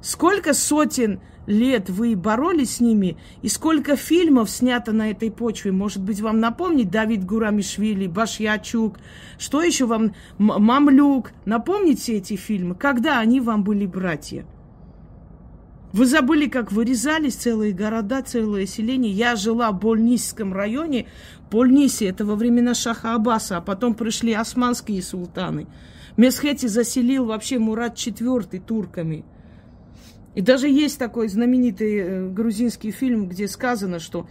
Сколько 0.00 0.54
сотен 0.54 1.20
лет 1.46 1.90
вы 1.90 2.16
боролись 2.16 2.76
с 2.76 2.80
ними, 2.80 3.16
и 3.42 3.48
сколько 3.48 3.96
фильмов 3.96 4.50
снято 4.50 4.92
на 4.92 5.10
этой 5.10 5.30
почве. 5.30 5.72
Может 5.72 6.02
быть, 6.02 6.20
вам 6.20 6.40
напомнить 6.40 6.90
Давид 6.90 7.24
Гурамишвили, 7.24 8.06
Башьячук, 8.06 8.98
что 9.38 9.62
еще 9.62 9.86
вам, 9.86 10.14
Мамлюк. 10.38 11.32
Напомнить 11.44 12.00
все 12.00 12.18
эти 12.18 12.36
фильмы, 12.36 12.74
когда 12.74 13.18
они 13.18 13.40
вам 13.40 13.64
были 13.64 13.86
братья. 13.86 14.46
Вы 15.92 16.06
забыли, 16.06 16.46
как 16.46 16.72
вырезались 16.72 17.34
целые 17.34 17.72
города, 17.72 18.22
целые 18.22 18.66
селения. 18.66 19.10
Я 19.10 19.36
жила 19.36 19.70
в 19.72 19.78
Больнисском 19.78 20.54
районе. 20.54 21.06
Больниси 21.50 22.04
это 22.04 22.24
во 22.24 22.34
времена 22.34 22.72
Шаха 22.72 23.14
Аббаса, 23.14 23.58
а 23.58 23.60
потом 23.60 23.94
пришли 23.94 24.32
османские 24.32 25.02
султаны. 25.02 25.66
Месхети 26.16 26.66
заселил 26.66 27.26
вообще 27.26 27.58
Мурат 27.58 27.96
IV 27.96 28.60
турками– 28.60 29.24
и 30.34 30.40
даже 30.40 30.68
есть 30.68 30.98
такой 30.98 31.28
знаменитый 31.28 31.96
э, 31.96 32.28
грузинский 32.28 32.90
фильм, 32.90 33.28
где 33.28 33.48
сказано, 33.48 33.98
что 33.98 34.26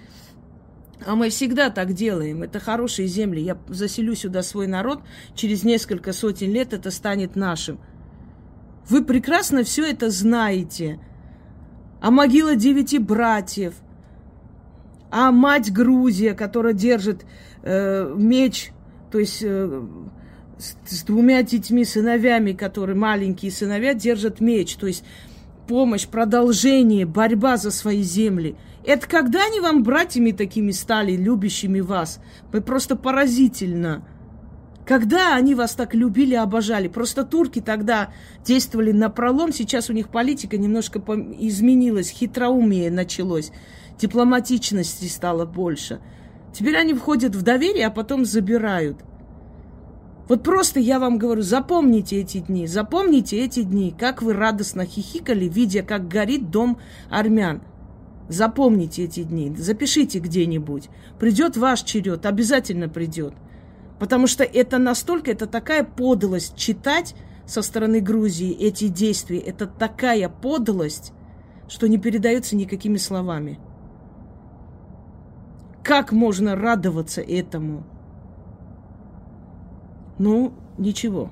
а 1.05 1.15
мы 1.15 1.29
всегда 1.29 1.70
так 1.70 1.93
делаем. 1.93 2.43
Это 2.43 2.60
хорошие 2.60 3.08
земли. 3.08 3.41
Я 3.41 3.58
заселю 3.67 4.15
сюда 4.15 4.43
свой 4.43 4.67
народ. 4.67 5.01
Через 5.36 5.63
несколько 5.63 6.13
сотен 6.13 6.51
лет 6.51 6.74
это 6.74 6.91
станет 6.91 7.36
нашим. 7.36 7.79
Вы 8.88 9.03
прекрасно 9.03 9.63
все 9.63 9.89
это 9.89 10.10
знаете. 10.10 11.00
А 12.01 12.12
могила 12.12 12.55
девяти 12.55 13.00
братьев. 13.00 13.74
А 15.10 15.31
мать 15.31 15.74
Грузия, 15.74 16.34
которая 16.34 16.74
держит 16.74 17.25
э, 17.63 18.13
меч, 18.15 18.72
то 19.12 19.20
есть 19.20 19.41
э, 19.43 19.84
с, 20.58 20.75
с 20.86 21.03
двумя 21.03 21.43
детьми, 21.43 21.84
сыновьями, 21.84 22.53
которые 22.53 22.96
маленькие 22.96 23.51
сыновья, 23.51 23.93
держат 23.93 24.39
меч. 24.39 24.75
То 24.75 24.88
есть 24.88 25.03
помощь, 25.71 26.05
продолжение, 26.05 27.05
борьба 27.05 27.55
за 27.55 27.71
свои 27.71 28.01
земли. 28.03 28.57
Это 28.85 29.07
когда 29.07 29.45
они 29.45 29.61
вам 29.61 29.83
братьями 29.83 30.31
такими 30.31 30.71
стали, 30.71 31.13
любящими 31.15 31.79
вас? 31.79 32.19
Вы 32.51 32.59
просто 32.59 32.97
поразительно. 32.97 34.05
Когда 34.85 35.33
они 35.33 35.55
вас 35.55 35.75
так 35.75 35.95
любили, 35.95 36.35
обожали? 36.35 36.89
Просто 36.89 37.23
турки 37.23 37.61
тогда 37.61 38.09
действовали 38.43 38.91
на 38.91 39.09
пролом, 39.09 39.53
сейчас 39.53 39.89
у 39.89 39.93
них 39.93 40.09
политика 40.09 40.57
немножко 40.57 40.99
изменилась, 41.39 42.09
хитроумие 42.09 42.91
началось, 42.91 43.53
дипломатичности 43.97 45.05
стало 45.05 45.45
больше. 45.45 46.01
Теперь 46.51 46.75
они 46.75 46.93
входят 46.93 47.33
в 47.33 47.43
доверие, 47.43 47.87
а 47.87 47.91
потом 47.91 48.25
забирают– 48.25 48.97
вот 50.31 50.43
просто 50.43 50.79
я 50.79 50.97
вам 50.97 51.17
говорю, 51.17 51.41
запомните 51.41 52.21
эти 52.21 52.38
дни, 52.38 52.65
запомните 52.65 53.38
эти 53.43 53.63
дни, 53.63 53.93
как 54.00 54.21
вы 54.21 54.31
радостно 54.31 54.85
хихикали, 54.85 55.43
видя, 55.43 55.83
как 55.83 56.07
горит 56.07 56.50
дом 56.50 56.77
армян. 57.09 57.61
Запомните 58.29 59.03
эти 59.03 59.23
дни, 59.23 59.53
запишите 59.57 60.19
где-нибудь. 60.19 60.88
Придет 61.19 61.57
ваш 61.57 61.81
черед, 61.81 62.25
обязательно 62.25 62.88
придет. 62.88 63.33
Потому 64.00 64.25
что 64.25 64.45
это 64.45 64.77
настолько, 64.77 65.31
это 65.31 65.47
такая 65.47 65.83
подлость 65.83 66.55
читать 66.55 67.13
со 67.45 67.61
стороны 67.61 68.00
Грузии 68.00 68.53
эти 68.57 68.88
действия. 68.88 69.39
Это 69.39 69.67
такая 69.67 70.29
подлость, 70.29 71.11
что 71.67 71.89
не 71.89 71.97
передается 71.97 72.55
никакими 72.55 72.95
словами. 72.95 73.59
Как 75.83 76.13
можно 76.13 76.55
радоваться 76.55 77.19
этому? 77.19 77.85
Ну, 80.21 80.53
ничего. 80.77 81.31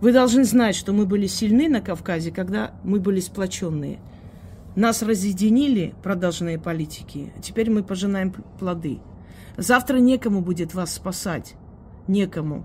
Вы 0.00 0.12
должны 0.12 0.44
знать, 0.44 0.76
что 0.76 0.92
мы 0.92 1.04
были 1.04 1.26
сильны 1.26 1.68
на 1.68 1.80
Кавказе, 1.80 2.30
когда 2.30 2.70
мы 2.84 3.00
были 3.00 3.18
сплоченные. 3.18 3.98
Нас 4.76 5.02
разъединили 5.02 5.96
продажные 6.00 6.60
политики, 6.60 7.32
а 7.36 7.42
теперь 7.42 7.72
мы 7.72 7.82
пожинаем 7.82 8.32
плоды. 8.60 9.00
Завтра 9.56 9.96
некому 9.96 10.42
будет 10.42 10.74
вас 10.74 10.94
спасать. 10.94 11.56
Некому. 12.06 12.64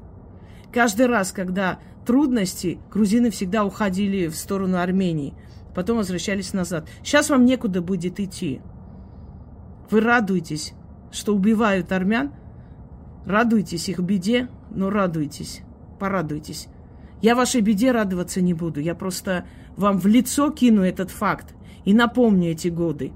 Каждый 0.72 1.08
раз, 1.08 1.32
когда 1.32 1.80
трудности, 2.06 2.78
грузины 2.92 3.32
всегда 3.32 3.66
уходили 3.66 4.28
в 4.28 4.36
сторону 4.36 4.78
Армении, 4.78 5.34
потом 5.74 5.98
возвращались 5.98 6.54
назад. 6.54 6.88
Сейчас 7.04 7.32
вам 7.32 7.46
некуда 7.46 7.82
будет 7.82 8.20
идти. 8.20 8.62
Вы 9.90 10.02
радуетесь, 10.02 10.74
что 11.12 11.36
убивают 11.36 11.92
армян, 11.92 12.34
радуйтесь 13.26 13.90
их 13.90 13.98
беде, 13.98 14.48
но 14.72 14.90
радуйтесь, 14.90 15.62
порадуйтесь. 16.00 16.68
Я 17.22 17.36
вашей 17.36 17.62
беде 17.62 17.92
радоваться 17.92 18.42
не 18.42 18.54
буду. 18.54 18.80
Я 18.80 18.96
просто 18.96 19.46
вам 19.76 20.00
в 20.00 20.08
лицо 20.08 20.52
кину 20.52 20.84
этот 20.84 21.12
факт 21.12 21.54
и 21.86 21.94
напомню 21.94 22.52
эти 22.52 22.70
годы. 22.70 23.12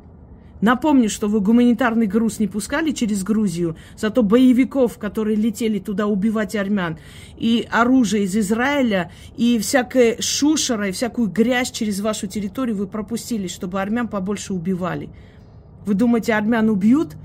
Напомню, 0.64 1.10
что 1.10 1.28
вы 1.28 1.42
гуманитарный 1.42 2.08
груз 2.08 2.40
не 2.40 2.48
пускали 2.48 2.92
через 2.92 3.24
Грузию, 3.24 3.76
зато 3.98 4.24
боевиков, 4.24 4.98
которые 4.98 5.36
летели 5.36 5.78
туда 5.78 6.08
убивать 6.08 6.56
армян, 6.56 6.98
и 7.36 7.68
оружие 7.70 8.24
из 8.24 8.38
Израиля, 8.38 9.12
и 9.36 9.60
всякое 9.60 10.22
шушера, 10.22 10.88
и 10.88 10.94
всякую 10.94 11.28
грязь 11.28 11.70
через 11.70 12.00
вашу 12.00 12.28
территорию 12.28 12.78
вы 12.78 12.88
пропустили, 12.88 13.48
чтобы 13.48 13.82
армян 13.82 14.08
побольше 14.08 14.54
убивали. 14.54 15.10
Вы 15.86 15.96
думаете, 15.96 16.34
армян 16.34 16.70
убьют, 16.70 17.18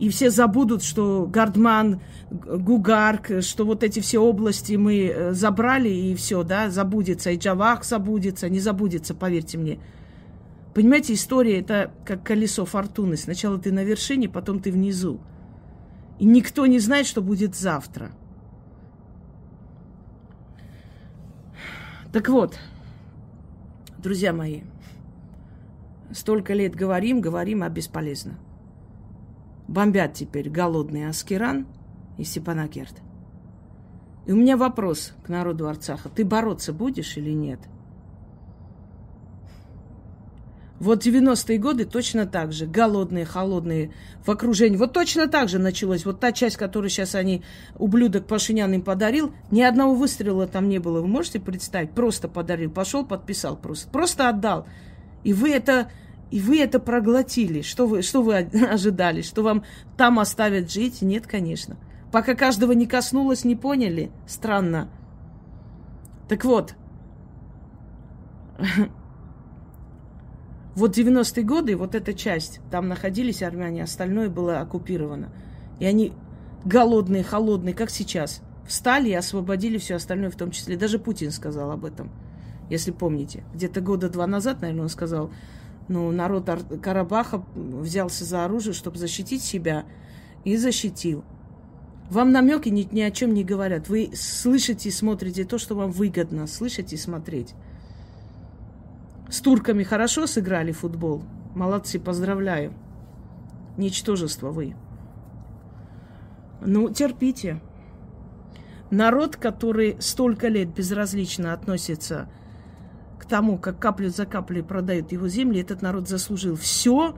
и 0.00 0.08
все 0.08 0.30
забудут, 0.30 0.82
что 0.82 1.28
Гардман, 1.32 2.00
Гугарк, 2.32 3.42
что 3.42 3.64
вот 3.64 3.82
эти 3.82 4.00
все 4.00 4.18
области 4.18 4.74
мы 4.74 5.06
э, 5.06 5.32
забрали, 5.32 5.88
и 5.88 6.14
все, 6.14 6.42
да, 6.42 6.70
забудется, 6.70 7.30
и 7.30 7.36
Джавах 7.36 7.84
забудется, 7.84 8.48
не 8.48 8.60
забудется, 8.60 9.14
поверьте 9.14 9.58
мне. 9.58 9.78
Понимаете, 10.74 11.12
история 11.12 11.60
это 11.60 11.92
как 12.04 12.22
колесо 12.22 12.64
фортуны. 12.64 13.16
Сначала 13.16 13.58
ты 13.58 13.72
на 13.72 13.84
вершине, 13.84 14.28
потом 14.28 14.60
ты 14.60 14.72
внизу. 14.72 15.20
И 16.18 16.24
никто 16.24 16.66
не 16.66 16.78
знает, 16.78 17.06
что 17.06 17.20
будет 17.20 17.54
завтра. 17.54 18.12
Так 22.12 22.28
вот, 22.28 22.58
друзья 23.98 24.32
мои, 24.32 24.62
столько 26.12 26.54
лет 26.54 26.74
говорим, 26.74 27.20
говорим, 27.20 27.62
а 27.62 27.68
бесполезно. 27.68 28.38
Бомбят 29.68 30.14
теперь 30.14 30.50
голодный 30.50 31.08
Аскеран 31.08 31.66
и 32.18 32.24
Степанакерт. 32.24 32.94
И 34.26 34.32
у 34.32 34.36
меня 34.36 34.56
вопрос 34.56 35.12
к 35.24 35.28
народу 35.28 35.68
Арцаха. 35.68 36.08
Ты 36.08 36.24
бороться 36.24 36.72
будешь 36.72 37.16
или 37.16 37.30
нет? 37.30 37.60
Вот 40.82 41.06
90-е 41.06 41.58
годы 41.58 41.84
точно 41.84 42.26
так 42.26 42.52
же. 42.52 42.66
Голодные, 42.66 43.24
холодные, 43.24 43.92
в 44.24 44.30
окружении. 44.32 44.76
Вот 44.76 44.92
точно 44.92 45.28
так 45.28 45.48
же 45.48 45.60
началось. 45.60 46.04
Вот 46.04 46.18
та 46.18 46.32
часть, 46.32 46.56
которую 46.56 46.90
сейчас 46.90 47.14
они, 47.14 47.44
ублюдок 47.78 48.26
Пашинян 48.26 48.72
им 48.72 48.82
подарил, 48.82 49.32
ни 49.52 49.62
одного 49.62 49.94
выстрела 49.94 50.48
там 50.48 50.68
не 50.68 50.78
было. 50.78 51.00
Вы 51.00 51.06
можете 51.06 51.38
представить? 51.38 51.92
Просто 51.92 52.26
подарил. 52.26 52.68
Пошел, 52.68 53.06
подписал 53.06 53.56
просто. 53.56 53.88
Просто 53.90 54.28
отдал. 54.28 54.66
И 55.22 55.32
вы 55.32 55.50
это, 55.50 55.88
и 56.32 56.40
вы 56.40 56.60
это 56.60 56.80
проглотили. 56.80 57.62
Что 57.62 57.86
вы, 57.86 58.02
что 58.02 58.20
вы 58.20 58.34
ожидали? 58.70 59.22
Что 59.22 59.44
вам 59.44 59.64
там 59.96 60.18
оставят 60.18 60.68
жить? 60.68 61.00
Нет, 61.00 61.28
конечно. 61.28 61.76
Пока 62.12 62.34
каждого 62.34 62.72
не 62.72 62.86
коснулось, 62.86 63.44
не 63.44 63.56
поняли. 63.56 64.12
Странно. 64.26 64.88
Так 66.28 66.44
вот, 66.44 66.74
Вот 70.74 70.96
90-е 70.96 71.44
годы, 71.44 71.76
вот 71.76 71.94
эта 71.94 72.14
часть, 72.14 72.60
там 72.70 72.88
находились 72.88 73.42
армяне, 73.42 73.82
остальное 73.82 74.30
было 74.30 74.60
оккупировано. 74.60 75.30
И 75.78 75.84
они 75.84 76.14
голодные, 76.64 77.22
холодные, 77.22 77.74
как 77.74 77.90
сейчас, 77.90 78.40
встали 78.66 79.10
и 79.10 79.14
освободили 79.14 79.76
все 79.76 79.96
остальное, 79.96 80.30
в 80.30 80.36
том 80.36 80.50
числе. 80.50 80.76
Даже 80.76 80.98
Путин 80.98 81.30
сказал 81.30 81.70
об 81.72 81.84
этом, 81.84 82.10
если 82.70 82.90
помните. 82.90 83.44
Где-то 83.54 83.82
года 83.82 84.08
два 84.08 84.26
назад, 84.26 84.62
наверное, 84.62 84.84
он 84.84 84.88
сказал, 84.88 85.30
ну, 85.88 86.10
народ 86.10 86.48
Карабаха 86.82 87.44
взялся 87.54 88.24
за 88.24 88.46
оружие, 88.46 88.72
чтобы 88.72 88.96
защитить 88.96 89.42
себя, 89.42 89.84
и 90.44 90.56
защитил. 90.56 91.22
Вам 92.12 92.30
намеки 92.30 92.68
ни, 92.68 92.86
ни 92.92 93.00
о 93.00 93.10
чем 93.10 93.32
не 93.32 93.42
говорят. 93.42 93.88
Вы 93.88 94.10
слышите 94.14 94.90
и 94.90 94.92
смотрите 94.92 95.46
то, 95.46 95.56
что 95.56 95.74
вам 95.74 95.90
выгодно 95.90 96.46
слышать 96.46 96.92
и 96.92 96.98
смотреть. 96.98 97.54
С 99.30 99.40
турками 99.40 99.82
хорошо 99.82 100.26
сыграли 100.26 100.72
футбол? 100.72 101.22
Молодцы, 101.54 101.98
поздравляю. 101.98 102.74
Ничтожество 103.78 104.50
вы. 104.50 104.76
Ну, 106.60 106.90
терпите. 106.90 107.62
Народ, 108.90 109.36
который 109.36 109.96
столько 109.98 110.48
лет 110.48 110.68
безразлично 110.68 111.54
относится 111.54 112.28
к 113.18 113.24
тому, 113.24 113.56
как 113.56 113.78
каплю 113.78 114.10
за 114.10 114.26
каплей 114.26 114.62
продают 114.62 115.12
его 115.12 115.28
земли, 115.28 115.62
этот 115.62 115.80
народ 115.80 116.10
заслужил 116.10 116.56
все, 116.56 117.16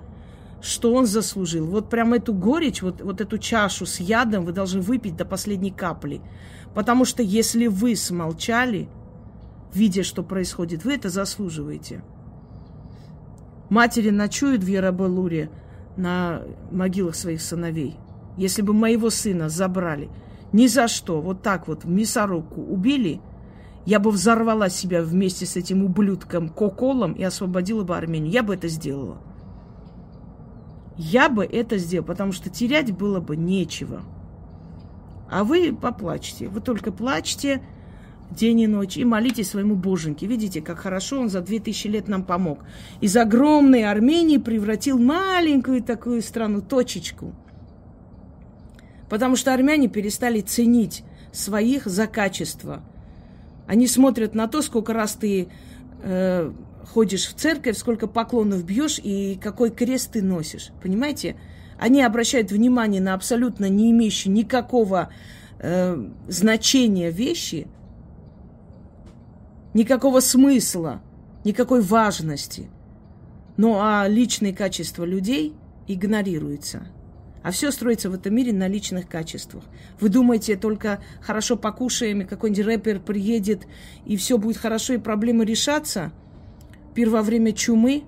что 0.65 0.95
он 0.95 1.07
заслужил. 1.07 1.67
Вот 1.67 1.91
прям 1.91 2.15
эту 2.15 2.33
горечь, 2.33 2.81
вот, 2.81 3.03
вот 3.03 3.21
эту 3.21 3.37
чашу 3.37 3.85
с 3.85 4.01
ядом 4.01 4.47
вы 4.47 4.53
должны 4.53 4.81
выпить 4.81 5.15
до 5.15 5.27
последней 5.27 5.71
капли. 5.71 6.23
Потому 6.75 7.05
что 7.05 7.23
если 7.23 7.67
вы 7.67 7.95
смолчали, 7.95 8.89
видя, 9.75 10.03
что 10.03 10.23
происходит, 10.23 10.85
вы 10.85 10.95
это 10.95 11.11
заслуживаете. 11.11 12.03
Матери 13.69 14.09
ночуют 14.09 14.65
в 14.65 14.67
Ярабалуре 14.67 15.51
на 15.97 16.43
могилах 16.71 17.15
своих 17.15 17.43
сыновей. 17.43 17.97
Если 18.39 18.63
бы 18.63 18.73
моего 18.73 19.11
сына 19.11 19.51
забрали, 19.51 20.09
ни 20.53 20.67
за 20.67 20.89
что, 20.89 21.21
вот 21.21 21.43
так 21.43 21.69
вот 21.69 21.85
в 21.85 21.89
мясорубку 21.91 22.63
убили, 22.63 23.21
я 23.85 23.99
бы 23.99 24.11
взорвала 24.11 24.71
себя 24.71 25.03
вместе 25.03 25.45
с 25.45 25.57
этим 25.57 25.85
ублюдком 25.85 26.49
Коколом 26.49 27.13
и 27.13 27.23
освободила 27.23 27.85
бы 27.85 27.97
Армению. 27.97 28.33
Я 28.33 28.43
бы 28.43 28.55
это 28.55 28.69
сделала. 28.69 29.19
Я 30.97 31.29
бы 31.29 31.45
это 31.45 31.79
сделала, 31.79 32.07
потому 32.07 32.33
что 32.33 32.51
терять 32.51 32.93
было 32.93 33.21
бы 33.21 33.37
нечего. 33.37 34.03
А 35.31 35.45
вы 35.45 35.75
поплачьте. 35.75 36.49
Вы 36.49 36.61
только 36.61 36.93
плачьте, 36.93 37.63
день 38.31 38.61
и 38.61 38.67
ночь 38.67 38.97
и 38.97 39.05
молитесь 39.05 39.51
своему 39.51 39.75
Боженьке. 39.75 40.27
Видите, 40.27 40.61
как 40.61 40.79
хорошо 40.79 41.21
он 41.21 41.29
за 41.29 41.41
2000 41.41 41.89
лет 41.89 42.09
нам 42.09 42.25
помог. 42.25 42.61
Из 43.01 43.17
огромной 43.17 43.85
Армении 43.85 44.39
превратил 44.39 44.99
маленькую 44.99 45.83
такую 45.83 46.23
страну, 46.23 46.61
точечку. 46.61 47.35
Потому 49.09 49.37
что 49.37 49.53
армяне 49.53 49.89
перестали 49.89 50.41
ценить 50.41 51.05
своих 51.33 51.87
за 51.87 52.07
качество. 52.07 52.83
Они 53.67 53.87
смотрят 53.87 54.35
на 54.35 54.47
то, 54.47 54.63
сколько 54.63 54.93
раз 54.93 55.15
ты 55.15 55.49
э, 56.03 56.53
ходишь 56.93 57.27
в 57.29 57.35
церковь, 57.35 57.77
сколько 57.77 58.07
поклонов 58.07 58.65
бьешь 58.65 59.01
и 59.03 59.39
какой 59.43 59.71
крест 59.71 60.13
ты 60.13 60.23
носишь. 60.23 60.71
Понимаете? 60.83 61.37
Они 61.79 62.03
обращают 62.03 62.53
внимание 62.53 63.01
на 63.01 63.15
абсолютно 63.15 63.69
не 63.69 63.91
имеющие 63.91 64.33
никакого 64.33 65.11
э, 65.59 66.09
значения 66.29 67.11
вещи– 67.11 67.67
никакого 69.75 70.21
смысла, 70.21 71.03
никакой 71.45 71.83
важности. 71.83 72.71
Ну 73.57 73.79
а 73.79 74.07
личные 74.09 74.55
качества 74.55 75.05
людей 75.05 75.53
игнорируются. 75.87 76.87
А 77.45 77.53
все 77.53 77.71
строится 77.71 78.11
в 78.11 78.15
этом 78.15 78.35
мире 78.35 78.53
на 78.53 78.67
личных 78.67 79.09
качествах. 79.09 79.63
Вы 80.01 80.09
думаете, 80.09 80.57
только 80.57 81.01
хорошо 81.21 81.57
покушаем, 81.57 82.23
и 82.23 82.25
какой-нибудь 82.25 82.65
рэпер 82.65 82.99
приедет, 82.99 83.69
и 84.05 84.17
все 84.17 84.37
будет 84.37 84.57
хорошо, 84.57 84.95
и 84.95 84.99
проблемы 84.99 85.45
решатся? 85.45 86.11
Пир 86.95 87.11
во 87.11 87.23
время 87.23 87.53
чумы? 87.53 88.03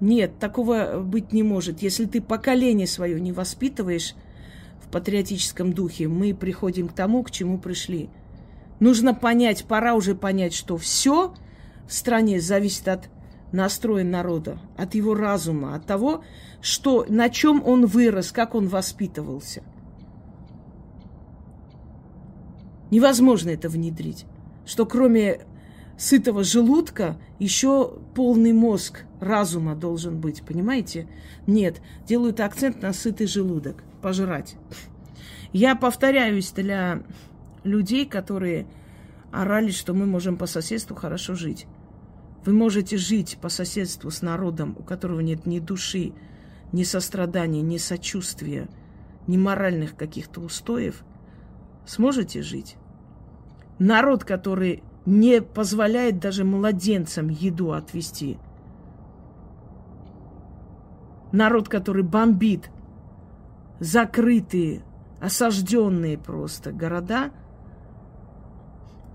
Нет, 0.00 0.40
такого 0.40 1.00
быть 1.00 1.32
не 1.32 1.44
может. 1.44 1.82
Если 1.82 2.06
ты 2.06 2.20
поколение 2.20 2.88
свое 2.88 3.20
не 3.20 3.30
воспитываешь 3.30 4.16
в 4.84 4.90
патриотическом 4.90 5.72
духе, 5.72 6.08
мы 6.08 6.34
приходим 6.34 6.88
к 6.88 6.94
тому, 6.94 7.22
к 7.22 7.30
чему 7.30 7.58
пришли– 7.58 8.10
Нужно 8.82 9.14
понять, 9.14 9.64
пора 9.66 9.94
уже 9.94 10.16
понять, 10.16 10.52
что 10.52 10.76
все 10.76 11.32
в 11.86 11.94
стране 11.94 12.40
зависит 12.40 12.88
от 12.88 13.08
настроя 13.52 14.04
народа, 14.04 14.58
от 14.76 14.94
его 14.94 15.14
разума, 15.14 15.74
от 15.74 15.86
того, 15.86 16.24
что, 16.60 17.04
на 17.08 17.28
чем 17.28 17.62
он 17.64 17.86
вырос, 17.86 18.32
как 18.32 18.54
он 18.54 18.68
воспитывался. 18.68 19.62
Невозможно 22.90 23.50
это 23.50 23.68
внедрить. 23.68 24.26
Что 24.66 24.84
кроме 24.86 25.40
сытого 25.96 26.44
желудка 26.44 27.16
еще 27.38 27.98
полный 28.14 28.52
мозг 28.52 29.04
разума 29.20 29.74
должен 29.74 30.20
быть, 30.20 30.42
понимаете? 30.42 31.08
Нет, 31.46 31.80
делают 32.06 32.40
акцент 32.40 32.82
на 32.82 32.92
сытый 32.92 33.26
желудок, 33.26 33.82
пожрать. 34.02 34.56
Я 35.52 35.74
повторяюсь 35.74 36.52
для 36.52 37.02
людей, 37.64 38.06
которые 38.06 38.66
орали, 39.32 39.70
что 39.70 39.94
мы 39.94 40.06
можем 40.06 40.36
по 40.36 40.46
соседству 40.46 40.94
хорошо 40.94 41.34
жить. 41.34 41.66
Вы 42.44 42.52
можете 42.52 42.96
жить 42.96 43.38
по 43.40 43.48
соседству 43.48 44.10
с 44.10 44.22
народом, 44.22 44.76
у 44.78 44.82
которого 44.82 45.20
нет 45.20 45.46
ни 45.46 45.58
души, 45.58 46.12
ни 46.72 46.82
сострадания, 46.82 47.62
ни 47.62 47.76
сочувствия, 47.76 48.68
ни 49.26 49.36
моральных 49.36 49.96
каких-то 49.96 50.40
устоев. 50.40 51.04
Сможете 51.86 52.42
жить? 52.42 52.76
Народ, 53.78 54.24
который 54.24 54.82
не 55.06 55.40
позволяет 55.40 56.18
даже 56.18 56.44
младенцам 56.44 57.28
еду 57.28 57.72
отвести. 57.72 58.38
Народ, 61.32 61.68
который 61.68 62.02
бомбит 62.02 62.70
закрытые, 63.80 64.82
осажденные 65.20 66.18
просто 66.18 66.72
города– 66.72 67.30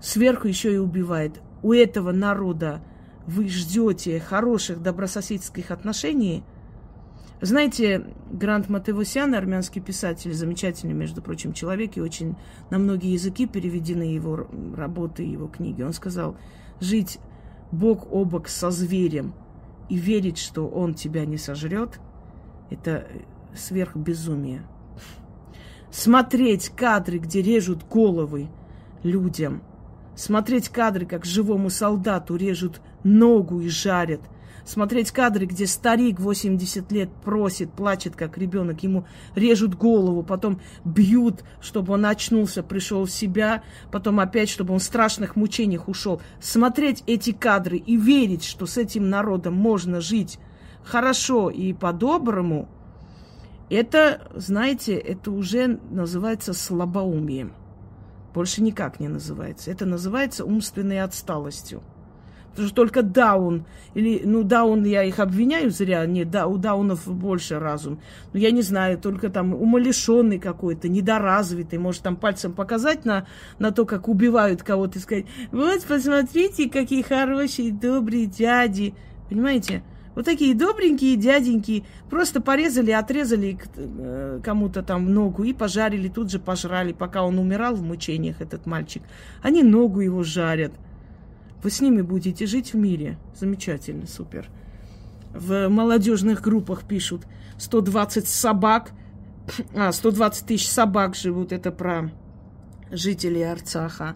сверху 0.00 0.48
еще 0.48 0.74
и 0.74 0.78
убивает. 0.78 1.40
У 1.62 1.72
этого 1.72 2.12
народа 2.12 2.80
вы 3.28 3.46
ждете 3.48 4.18
хороших 4.20 4.82
добрососедских 4.82 5.70
отношений. 5.70 6.42
Знаете, 7.42 8.06
Грант 8.32 8.70
Матевосян, 8.70 9.34
армянский 9.34 9.82
писатель, 9.82 10.32
замечательный, 10.32 10.94
между 10.94 11.20
прочим, 11.20 11.52
человек, 11.52 11.98
и 11.98 12.00
очень 12.00 12.36
на 12.70 12.78
многие 12.78 13.12
языки 13.12 13.46
переведены 13.46 14.04
его 14.04 14.48
работы, 14.74 15.24
его 15.24 15.46
книги. 15.46 15.82
Он 15.82 15.92
сказал, 15.92 16.36
жить 16.80 17.18
бок 17.70 18.10
о 18.10 18.24
бок 18.24 18.48
со 18.48 18.70
зверем 18.70 19.34
и 19.90 19.96
верить, 19.96 20.38
что 20.38 20.66
он 20.66 20.94
тебя 20.94 21.26
не 21.26 21.36
сожрет, 21.36 22.00
это 22.70 23.06
сверхбезумие. 23.54 24.62
Смотреть 25.90 26.70
кадры, 26.70 27.18
где 27.18 27.42
режут 27.42 27.86
головы 27.86 28.48
людям, 29.02 29.62
смотреть 30.16 30.70
кадры, 30.70 31.04
как 31.04 31.26
живому 31.26 31.68
солдату 31.68 32.34
режут 32.34 32.80
ногу 33.04 33.60
и 33.60 33.68
жарят– 33.68 34.20
смотреть 34.68 35.10
кадры, 35.10 35.46
где 35.46 35.66
старик 35.66 36.20
80 36.20 36.92
лет 36.92 37.10
просит, 37.24 37.72
плачет, 37.72 38.14
как 38.14 38.38
ребенок, 38.38 38.82
ему 38.82 39.06
режут 39.34 39.74
голову, 39.74 40.22
потом 40.22 40.60
бьют, 40.84 41.42
чтобы 41.60 41.94
он 41.94 42.06
очнулся, 42.06 42.62
пришел 42.62 43.04
в 43.04 43.10
себя, 43.10 43.62
потом 43.90 44.20
опять, 44.20 44.48
чтобы 44.48 44.74
он 44.74 44.80
в 44.80 44.84
страшных 44.84 45.36
мучениях 45.36 45.88
ушел. 45.88 46.20
Смотреть 46.40 47.02
эти 47.06 47.32
кадры 47.32 47.78
и 47.78 47.96
верить, 47.96 48.44
что 48.44 48.66
с 48.66 48.76
этим 48.76 49.08
народом 49.08 49.54
можно 49.54 50.00
жить 50.00 50.38
хорошо 50.84 51.50
и 51.50 51.72
по-доброму, 51.72 52.68
это, 53.70 54.28
знаете, 54.34 54.94
это 54.94 55.30
уже 55.30 55.78
называется 55.90 56.54
слабоумием. 56.54 57.52
Больше 58.32 58.62
никак 58.62 58.98
не 58.98 59.08
называется. 59.08 59.70
Это 59.70 59.84
называется 59.84 60.44
умственной 60.44 61.02
отсталостью. 61.02 61.82
Потому 62.50 62.68
что 62.68 62.76
только 62.76 63.02
даун, 63.02 63.66
или, 63.94 64.22
ну, 64.24 64.42
даун, 64.42 64.84
я 64.84 65.04
их 65.04 65.20
обвиняю 65.20 65.70
зря, 65.70 66.04
нет, 66.06 66.30
да, 66.30 66.46
у 66.46 66.56
даунов 66.56 67.06
больше 67.06 67.58
разум. 67.58 68.00
Но 68.32 68.38
я 68.40 68.50
не 68.50 68.62
знаю, 68.62 68.98
только 68.98 69.28
там 69.28 69.54
умалишенный 69.54 70.38
какой-то, 70.38 70.88
недоразвитый, 70.88 71.78
может 71.78 72.02
там 72.02 72.16
пальцем 72.16 72.52
показать 72.52 73.04
на, 73.04 73.26
на 73.58 73.70
то, 73.70 73.84
как 73.84 74.08
убивают 74.08 74.62
кого-то 74.62 74.98
и 74.98 75.02
сказать, 75.02 75.26
вот, 75.52 75.84
посмотрите, 75.84 76.68
какие 76.68 77.02
хорошие, 77.02 77.72
добрые 77.72 78.26
дяди. 78.26 78.94
Понимаете? 79.28 79.82
Вот 80.18 80.24
такие 80.24 80.52
добренькие 80.52 81.14
дяденьки 81.14 81.84
просто 82.10 82.40
порезали, 82.40 82.90
отрезали 82.90 83.56
э, 83.76 84.40
кому-то 84.42 84.82
там 84.82 85.14
ногу 85.14 85.44
и 85.44 85.52
пожарили, 85.52 86.08
тут 86.08 86.28
же 86.28 86.40
пожрали, 86.40 86.92
пока 86.92 87.22
он 87.22 87.38
умирал 87.38 87.76
в 87.76 87.82
мучениях, 87.82 88.40
этот 88.40 88.66
мальчик. 88.66 89.04
Они 89.42 89.62
ногу 89.62 90.00
его 90.00 90.24
жарят. 90.24 90.72
Вы 91.62 91.70
с 91.70 91.80
ними 91.80 92.02
будете 92.02 92.46
жить 92.46 92.72
в 92.72 92.76
мире. 92.76 93.18
Замечательно, 93.34 94.06
супер. 94.06 94.48
В 95.34 95.68
молодежных 95.68 96.40
группах 96.40 96.84
пишут 96.86 97.26
120 97.58 98.28
собак, 98.28 98.92
а, 99.74 99.92
120 99.92 100.46
тысяч 100.46 100.68
собак 100.68 101.14
живут. 101.16 101.52
Это 101.52 101.70
про 101.70 102.10
жителей 102.90 103.42
Арцаха. 103.42 104.14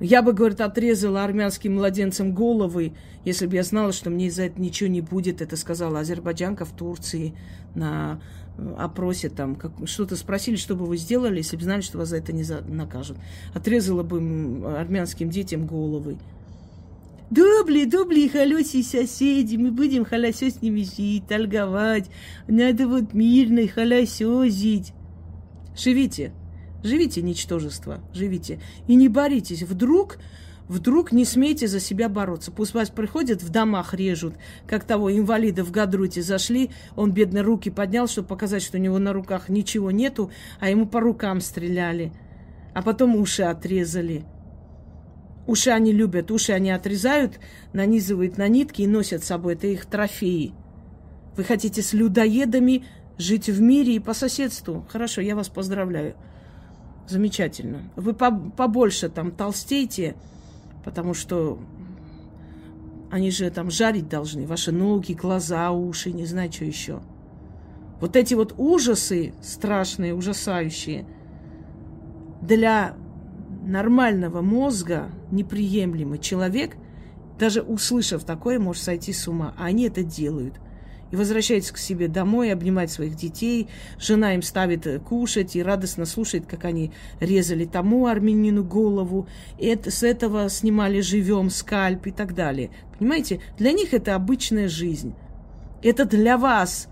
Я 0.00 0.22
бы, 0.22 0.32
говорит, 0.32 0.60
отрезала 0.60 1.24
армянским 1.24 1.74
младенцам 1.74 2.32
головы, 2.32 2.92
если 3.24 3.46
бы 3.46 3.56
я 3.56 3.64
знала, 3.64 3.92
что 3.92 4.10
мне 4.10 4.26
из-за 4.26 4.44
этого 4.44 4.62
ничего 4.62 4.88
не 4.88 5.00
будет. 5.00 5.42
Это 5.42 5.56
сказала 5.56 6.00
азербайджанка 6.00 6.64
в 6.64 6.70
Турции 6.70 7.34
на 7.74 8.20
опросе 8.76 9.28
там 9.28 9.54
как, 9.54 9.72
что-то 9.84 10.16
спросили, 10.16 10.56
что 10.56 10.74
бы 10.74 10.84
вы 10.84 10.96
сделали, 10.96 11.38
если 11.38 11.56
бы 11.56 11.62
знали, 11.62 11.80
что 11.80 11.98
вас 11.98 12.08
за 12.08 12.16
это 12.16 12.32
не 12.32 12.42
за, 12.42 12.60
накажут. 12.62 13.18
Отрезала 13.54 14.02
бы 14.02 14.18
армянским 14.78 15.30
детям 15.30 15.66
головы. 15.66 16.18
Добли, 17.30 17.84
добли, 17.84 18.26
холёси 18.26 18.82
соседи, 18.82 19.56
мы 19.56 19.70
будем 19.70 20.04
холосё 20.04 20.48
с 20.48 20.62
ними 20.62 20.82
жить, 20.82 21.26
торговать. 21.26 22.06
Надо 22.46 22.88
вот 22.88 23.12
мирно 23.12 23.68
холосё 23.68 24.44
жить. 24.48 24.94
Живите, 25.76 26.32
живите, 26.82 27.20
ничтожество, 27.22 28.00
живите. 28.14 28.60
И 28.86 28.94
не 28.94 29.08
боритесь. 29.08 29.62
Вдруг 29.62 30.18
Вдруг 30.68 31.12
не 31.12 31.24
смейте 31.24 31.66
за 31.66 31.80
себя 31.80 32.10
бороться. 32.10 32.52
Пусть 32.52 32.74
вас 32.74 32.90
приходят, 32.90 33.42
в 33.42 33.48
домах 33.48 33.94
режут, 33.94 34.34
как 34.66 34.84
того 34.84 35.10
инвалида 35.10 35.64
в 35.64 35.70
Гадруте 35.70 36.22
зашли, 36.22 36.70
он, 36.94 37.12
бедно, 37.12 37.42
руки 37.42 37.70
поднял, 37.70 38.06
чтобы 38.06 38.28
показать, 38.28 38.62
что 38.62 38.76
у 38.76 38.80
него 38.80 38.98
на 38.98 39.14
руках 39.14 39.48
ничего 39.48 39.90
нету, 39.90 40.30
а 40.60 40.68
ему 40.68 40.86
по 40.86 41.00
рукам 41.00 41.40
стреляли. 41.40 42.12
А 42.74 42.82
потом 42.82 43.16
уши 43.16 43.42
отрезали. 43.42 44.26
Уши 45.46 45.70
они 45.70 45.92
любят, 45.92 46.30
уши 46.30 46.52
они 46.52 46.70
отрезают, 46.70 47.40
нанизывают 47.72 48.36
на 48.36 48.46
нитки 48.48 48.82
и 48.82 48.86
носят 48.86 49.24
с 49.24 49.28
собой. 49.28 49.54
Это 49.54 49.66
их 49.66 49.86
трофеи. 49.86 50.52
Вы 51.34 51.44
хотите 51.44 51.80
с 51.80 51.94
людоедами 51.94 52.84
жить 53.16 53.48
в 53.48 53.58
мире 53.62 53.94
и 53.94 54.00
по 54.00 54.12
соседству? 54.12 54.86
Хорошо, 54.90 55.22
я 55.22 55.34
вас 55.34 55.48
поздравляю. 55.48 56.14
Замечательно. 57.08 57.90
Вы 57.96 58.12
побольше 58.12 59.08
там 59.08 59.30
толстейте, 59.30 60.14
потому 60.88 61.12
что 61.12 61.58
они 63.10 63.30
же 63.30 63.50
там 63.50 63.70
жарить 63.70 64.08
должны, 64.08 64.46
ваши 64.46 64.72
ноги, 64.72 65.12
глаза, 65.12 65.70
уши, 65.70 66.12
не 66.12 66.24
знаю, 66.24 66.50
что 66.50 66.64
еще. 66.64 67.00
Вот 68.00 68.16
эти 68.16 68.32
вот 68.32 68.54
ужасы 68.56 69.34
страшные, 69.42 70.14
ужасающие, 70.14 71.04
для 72.40 72.96
нормального 73.66 74.40
мозга 74.40 75.10
неприемлемый 75.30 76.18
человек, 76.18 76.78
даже 77.38 77.60
услышав 77.60 78.24
такое, 78.24 78.58
может 78.58 78.82
сойти 78.82 79.12
с 79.12 79.28
ума. 79.28 79.52
А 79.58 79.66
они 79.66 79.84
это 79.88 80.02
делают– 80.02 80.54
и 81.10 81.16
возвращается 81.16 81.72
к 81.72 81.78
себе 81.78 82.08
домой, 82.08 82.52
обнимать 82.52 82.90
своих 82.90 83.16
детей. 83.16 83.68
Жена 83.98 84.34
им 84.34 84.42
ставит 84.42 84.86
э, 84.86 84.98
кушать 84.98 85.56
и 85.56 85.62
радостно 85.62 86.04
слушает, 86.04 86.46
как 86.46 86.64
они 86.64 86.92
резали 87.20 87.64
тому 87.64 88.06
армянину 88.06 88.64
голову. 88.64 89.26
Это, 89.58 89.90
с 89.90 90.02
этого 90.02 90.48
снимали 90.48 91.00
живем 91.00 91.50
скальп 91.50 92.06
и 92.06 92.10
так 92.10 92.34
далее. 92.34 92.70
Понимаете, 92.98 93.40
для 93.56 93.72
них 93.72 93.94
это 93.94 94.14
обычная 94.14 94.68
жизнь. 94.68 95.14
Это 95.82 96.04
для 96.04 96.36
вас 96.36 96.88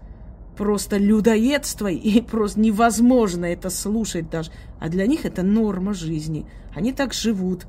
просто 0.56 0.96
людоедство, 0.96 1.88
и 1.88 2.20
просто 2.22 2.60
невозможно 2.60 3.44
это 3.44 3.70
слушать 3.70 4.30
даже. 4.30 4.50
А 4.80 4.88
для 4.88 5.06
них 5.06 5.24
это 5.24 5.42
норма 5.42 5.94
жизни. 5.94 6.46
Они 6.74 6.92
так 6.92 7.12
живут. 7.12 7.66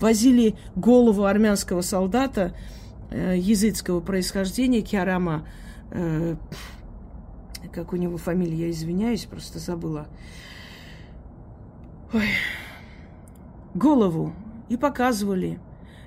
Возили 0.00 0.56
голову 0.74 1.24
армянского 1.24 1.82
солдата 1.82 2.56
э, 3.10 3.36
языцкого 3.38 4.00
происхождения 4.00 4.80
Киарама 4.80 5.46
Э, 5.94 6.36
как 7.72 7.92
у 7.92 7.96
него 7.96 8.18
фамилия, 8.18 8.66
я 8.66 8.70
извиняюсь, 8.70 9.24
просто 9.24 9.58
забыла. 9.58 10.08
Ой. 12.12 12.28
Голову. 13.74 14.34
И 14.68 14.76
показывали. 14.76 15.58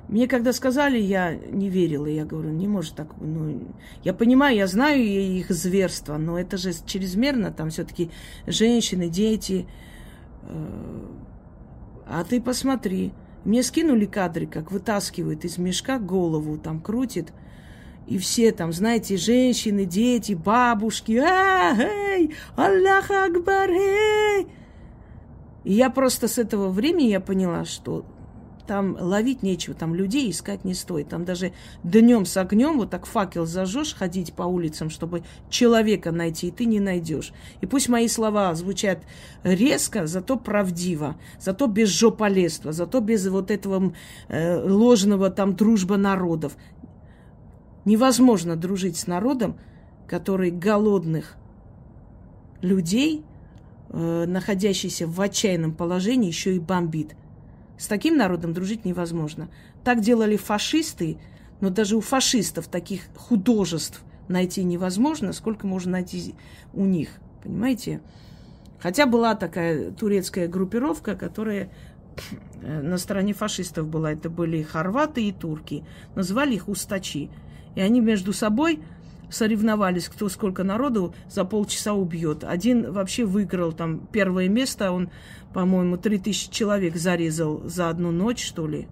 Мне 0.08 0.28
когда 0.28 0.54
сказали, 0.54 0.98
я 1.00 1.36
не 1.36 1.70
верила. 1.70 2.06
Я 2.06 2.26
говорю, 2.26 2.50
не 2.52 2.68
может 2.68 2.96
так. 2.96 3.10
Ну, 3.20 3.62
я 4.04 4.14
понимаю, 4.14 4.56
я 4.56 4.68
знаю 4.68 5.04
их 5.04 5.50
зверство, 5.50 6.18
но 6.18 6.40
это 6.40 6.58
же 6.58 6.74
чрезмерно. 6.86 7.52
Там 7.52 7.70
все-таки 7.70 8.12
женщины, 8.46 9.10
дети. 9.10 9.68
Э, 10.44 11.06
а 12.06 12.24
ты 12.24 12.42
посмотри. 12.42 13.14
Мне 13.44 13.64
скинули 13.64 14.06
кадры, 14.06 14.46
как 14.48 14.72
вытаскивают 14.72 15.46
из 15.46 15.58
мешка 15.58 16.00
голову, 16.00 16.58
там 16.58 16.82
крутит. 16.82 17.32
И 18.08 18.18
все 18.18 18.54
там, 18.54 18.72
знаете, 18.72 19.18
женщины, 19.18 19.86
дети, 19.86 20.34
бабушки, 20.34 21.18
а, 21.18 21.76
эй, 21.78 22.34
Аллах 22.56 23.12
Акбар, 23.12 23.70
эй. 23.70 24.48
И 25.66 25.74
я 25.74 25.90
просто 25.90 26.30
с 26.30 26.38
этого 26.38 26.70
времени 26.70 27.10
я 27.10 27.20
поняла, 27.20 27.66
что 27.66 28.06
там 28.68 28.98
ловить 29.00 29.42
нечего, 29.42 29.74
там 29.74 29.96
людей 29.96 30.30
искать 30.30 30.66
не 30.66 30.74
стоит. 30.74 31.10
Там 31.10 31.26
даже 31.26 31.54
днем 31.84 32.26
с 32.26 32.38
огнем 32.38 32.78
вот 32.78 32.90
так 32.92 33.06
факел 33.06 33.46
зажжешь, 33.46 33.96
ходить 33.96 34.34
по 34.34 34.44
улицам, 34.44 34.90
чтобы 34.90 35.24
человека 35.50 36.12
найти, 36.12 36.50
и 36.50 36.52
ты 36.52 36.66
не 36.66 36.80
найдешь. 36.80 37.32
И 37.62 37.66
пусть 37.66 37.90
мои 37.90 38.08
слова 38.08 38.54
звучат 38.54 39.00
резко, 39.44 40.06
зато 40.06 40.38
правдиво, 40.38 41.16
зато 41.40 41.68
без 41.68 41.90
жополезства, 41.90 42.74
зато 42.74 43.00
без 43.00 43.28
вот 43.28 43.50
этого 43.50 43.94
э, 44.28 44.62
ложного 44.70 45.30
там 45.30 45.56
дружба 45.56 45.98
народов. 45.98 46.58
Невозможно 47.88 48.58
дружить 48.58 48.98
с 48.98 49.08
народом, 49.08 49.56
который 50.10 50.52
голодных 50.52 51.38
людей, 52.62 53.24
э, 53.88 54.26
находящихся 54.28 55.08
в 55.08 55.22
отчаянном 55.22 55.74
положении, 55.74 56.28
еще 56.28 56.54
и 56.54 56.60
бомбит. 56.60 57.16
С 57.78 57.88
таким 57.88 58.18
народом 58.18 58.52
дружить 58.52 58.84
невозможно. 58.84 59.48
Так 59.86 60.02
делали 60.02 60.36
фашисты, 60.36 61.18
но 61.62 61.70
даже 61.70 61.96
у 61.96 62.02
фашистов 62.02 62.68
таких 62.68 63.04
художеств 63.16 64.04
найти 64.28 64.66
невозможно, 64.66 65.32
сколько 65.32 65.66
можно 65.66 65.94
найти 65.94 66.36
у 66.74 66.84
них. 66.84 67.08
Понимаете? 67.42 68.02
Хотя 68.80 69.06
была 69.06 69.34
такая 69.34 69.92
турецкая 69.92 70.50
группировка, 70.50 71.16
которая 71.16 71.70
э, 72.62 72.82
на 72.82 72.98
стороне 72.98 73.32
фашистов 73.34 73.88
была, 73.88 74.12
это 74.12 74.30
были 74.30 74.62
хорваты 74.62 75.24
и 75.24 75.32
турки, 75.32 75.86
называли 76.16 76.56
их 76.56 76.68
устачи. 76.68 77.30
И 77.78 77.80
они 77.80 78.02
между 78.02 78.34
собой 78.34 78.80
соревновались, 79.30 80.10
кто 80.10 80.30
сколько 80.30 80.64
народу 80.64 81.14
за 81.30 81.46
полчаса 81.46 81.94
убьет. 81.94 82.44
Один 82.44 82.92
вообще 82.92 83.24
выиграл 83.24 83.72
там 83.72 84.08
первое 84.12 84.50
место, 84.50 84.92
он, 84.92 85.12
по-моему, 85.54 85.96
3000 85.96 86.50
человек 86.50 86.96
зарезал 86.96 87.62
за 87.66 87.90
одну 87.90 88.10
ночь, 88.10 88.44
что 88.44 88.66
ли. 88.66 88.88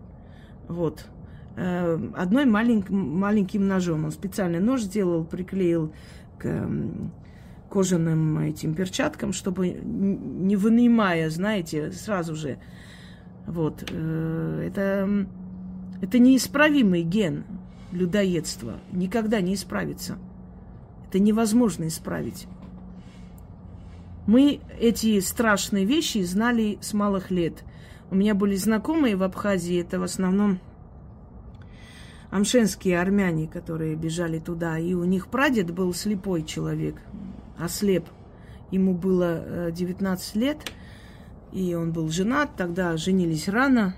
Вот. 0.67 1.07
Э, 1.55 1.97
одной 2.15 2.45
малень, 2.45 2.85
маленьким 2.87 3.67
ножом. 3.67 4.05
Он 4.05 4.11
специальный 4.11 4.59
нож 4.59 4.81
сделал, 4.81 5.25
приклеил 5.25 5.91
к 6.37 6.69
кожаным 7.71 8.37
этим 8.37 8.75
перчаткам, 8.75 9.33
чтобы 9.33 9.69
не 9.69 10.55
вынимая, 10.55 11.31
знаете, 11.31 11.91
сразу 11.91 12.35
же. 12.35 12.59
Вот. 13.47 13.83
Э, 13.89 14.63
это, 14.67 15.25
это 16.03 16.19
неисправимый 16.19 17.01
ген 17.01 17.45
людоедства. 17.95 18.79
Никогда 18.91 19.41
не 19.41 19.55
исправится. 19.55 20.17
Это 21.07 21.19
невозможно 21.19 21.87
исправить. 21.87 22.47
Мы 24.27 24.59
эти 24.79 25.19
страшные 25.19 25.85
вещи 25.85 26.23
знали 26.23 26.77
с 26.81 26.93
малых 26.93 27.31
лет. 27.31 27.63
У 28.11 28.15
меня 28.15 28.35
были 28.35 28.55
знакомые 28.55 29.15
в 29.15 29.23
Абхазии, 29.23 29.79
это 29.79 29.99
в 29.99 30.03
основном 30.03 30.59
амшенские 32.31 32.99
армяне, 32.99 33.47
которые 33.47 33.95
бежали 33.95 34.39
туда. 34.39 34.77
И 34.77 34.93
у 34.93 35.03
них 35.03 35.27
прадед 35.27 35.71
был 35.71 35.93
слепой 35.93 36.43
человек, 36.43 36.95
ослеп. 37.57 38.05
Ему 38.71 38.93
было 38.93 39.71
19 39.71 40.35
э, 40.35 40.39
лет, 40.39 40.57
и 41.51 41.75
он 41.75 41.93
был 41.93 42.09
женат, 42.09 42.49
тогда 42.57 42.97
женились 42.97 43.47
рано. 43.47 43.95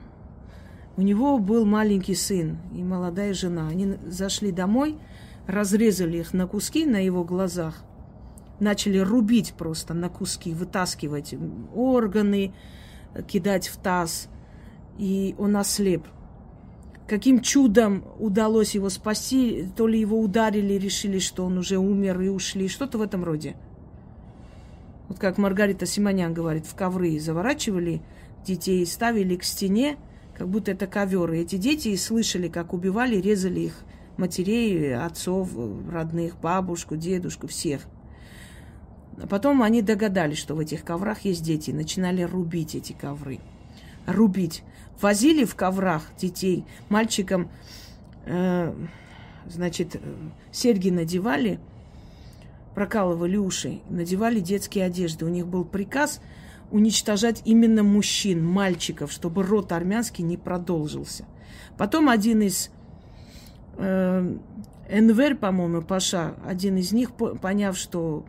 У 0.97 1.01
него 1.01 1.38
был 1.39 1.65
маленький 1.65 2.15
сын 2.15 2.57
и 2.73 2.83
молодая 2.83 3.33
жена. 3.33 3.67
Они 3.67 3.97
зашли 4.05 4.51
домой, 4.51 4.97
разрезали 5.45 6.17
их 6.17 6.33
на 6.33 6.47
куски 6.47 6.86
на 6.86 6.97
его 6.97 7.23
глазах, 7.23 7.83
начали 8.60 8.97
рубить 8.97 9.53
просто 9.53 9.93
на 9.93 10.10
куски, 10.10 10.53
вытаскивать 10.53 11.36
органы, 11.73 12.53
кидать 13.27 13.67
в 13.67 13.77
таз. 13.77 14.27
И 14.97 15.36
он 15.38 15.55
ослеп– 15.55 16.05
каким 17.07 17.41
чудом 17.41 18.03
удалось 18.19 18.75
его 18.75 18.89
спасти, 18.89 19.67
то 19.75 19.88
ли 19.88 19.99
его 19.99 20.19
ударили, 20.19 20.73
решили, 20.73 21.19
что 21.19 21.45
он 21.45 21.57
уже 21.57 21.77
умер 21.77 22.21
и 22.21 22.27
ушли, 22.27 22.67
что-то 22.67 22.97
в 22.97 23.01
этом 23.01 23.23
роде. 23.23 23.55
Вот 25.07 25.17
как 25.17 25.38
Маргарита 25.38 25.86
Симонян 25.86 26.33
говорит, 26.33 26.65
в 26.65 26.75
ковры 26.75 27.17
заворачивали 27.19 28.01
детей, 28.45 28.86
ставили 28.86 29.38
к 29.38 29.43
стене, 29.43 29.97
как 30.38 30.47
будто 30.47 30.71
это 30.71 30.86
ковер. 30.88 31.34
И 31.34 31.39
эти 31.39 31.56
дети 31.58 31.95
слышали, 31.95 32.47
как 32.47 32.73
убивали, 32.73 33.15
резали 33.15 33.62
их 33.62 33.73
матерей, 34.17 34.95
отцов, 34.95 35.50
родных, 35.91 36.39
бабушку, 36.39 36.95
дедушку, 36.95 37.47
всех. 37.47 37.82
А 39.21 39.26
потом 39.26 39.63
они 39.63 39.82
догадались, 39.82 40.38
что 40.38 40.56
в 40.56 40.60
этих 40.60 40.84
коврах 40.84 41.21
есть 41.21 41.43
дети, 41.43 41.71
и 41.71 41.73
начинали 41.73 42.21
рубить 42.21 42.76
эти 42.76 42.93
ковры. 42.93 43.39
Рубить 44.06 44.63
возили 45.02 45.43
в 45.43 45.56
коврах 45.56 46.04
детей, 46.19 46.65
мальчикам, 46.89 47.50
э, 48.26 48.73
значит, 49.47 49.95
э, 49.95 50.00
серьги 50.52 50.89
надевали, 50.89 51.60
прокалывали 52.76 53.38
уши, 53.38 53.80
надевали 53.89 54.39
детские 54.39 54.86
одежды. 54.86 55.26
У 55.26 55.30
них 55.30 55.47
был 55.47 55.65
приказ 55.65 56.21
уничтожать 56.71 57.41
именно 57.45 57.84
мужчин, 57.84 58.45
мальчиков, 58.45 59.12
чтобы 59.12 59.43
род 59.43 59.71
армянский 59.71 60.23
не 60.23 60.38
продолжился. 60.38 61.25
Потом 61.77 62.10
один 62.10 62.41
из 62.41 62.71
э, 63.77 64.38
Энвер, 64.89 65.36
по-моему, 65.36 65.82
Паша, 65.82 66.36
один 66.45 66.77
из 66.77 66.91
них, 66.91 67.12
поняв, 67.13 67.77
что 67.77 68.25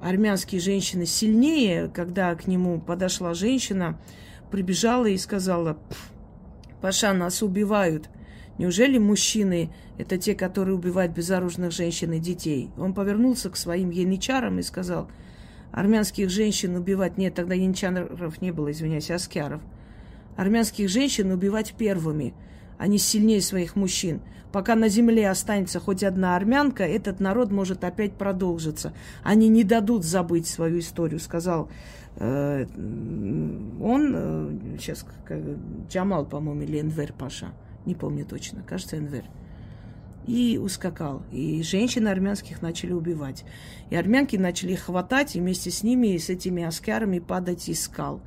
армянские 0.00 0.60
женщины 0.60 1.06
сильнее, 1.06 1.88
когда 1.88 2.34
к 2.34 2.46
нему 2.46 2.80
подошла 2.80 3.34
женщина, 3.34 3.98
прибежала 4.50 5.06
и 5.06 5.16
сказала, 5.16 5.78
Паша, 6.80 7.12
нас 7.12 7.42
убивают. 7.42 8.08
Неужели 8.58 8.98
мужчины– 8.98 9.70
это 9.98 10.18
те, 10.18 10.34
которые 10.34 10.76
убивают 10.76 11.12
безоружных 11.12 11.72
женщин 11.72 12.12
и 12.12 12.18
детей? 12.18 12.70
Он 12.78 12.94
повернулся 12.94 13.50
к 13.50 13.56
своим 13.56 13.90
янычарам 13.90 14.58
и 14.58 14.62
сказал, 14.62 15.10
армянских 15.72 16.30
женщин 16.30 16.76
убивать 16.76 17.18
нет, 17.18 17.34
тогда 17.34 17.54
янычаров 17.54 18.40
не 18.40 18.50
было, 18.52 18.70
извиняюсь, 18.70 19.10
аскяров. 19.10 19.60
Армянских 20.36 20.88
женщин 20.88 21.30
убивать 21.30 21.74
первыми, 21.74 22.34
они 22.78 22.98
сильнее 22.98 23.40
своих 23.40 23.76
мужчин. 23.76 24.20
Пока 24.52 24.74
на 24.74 24.88
земле 24.88 25.28
останется 25.28 25.80
хоть 25.80 26.02
одна 26.02 26.36
армянка, 26.36 26.84
этот 26.84 27.20
народ 27.20 27.50
может 27.50 27.84
опять 27.84 28.12
продолжиться. 28.14 28.92
Они 29.22 29.48
не 29.48 29.64
дадут 29.64 30.04
забыть 30.04 30.46
свою 30.46 30.78
историю, 30.78 31.20
сказал 31.20 31.68
Э, 32.18 32.64
он, 33.80 34.12
э, 34.14 34.78
сейчас, 34.78 35.06
Джамал, 35.88 36.24
по-моему, 36.24 36.62
или 36.62 36.80
Энвер 36.80 37.12
Паша, 37.12 37.48
не 37.84 37.94
помню 37.94 38.24
точно, 38.24 38.62
кажется, 38.62 38.96
Энвер. 38.96 39.24
И 40.26 40.58
ускакал. 40.58 41.22
И 41.32 41.62
женщин 41.62 42.08
армянских 42.08 42.62
начали 42.62 42.92
убивать. 42.92 43.44
И 43.90 43.96
армянки 43.96 44.36
начали 44.36 44.72
их 44.72 44.80
хватать, 44.80 45.36
и 45.36 45.40
вместе 45.40 45.70
с 45.70 45.82
ними, 45.82 46.08
и 46.08 46.18
с 46.18 46.28
этими 46.28 46.64
аскярами 46.64 47.20
падать 47.20 47.68
из 47.68 47.84
скал. 47.84 48.20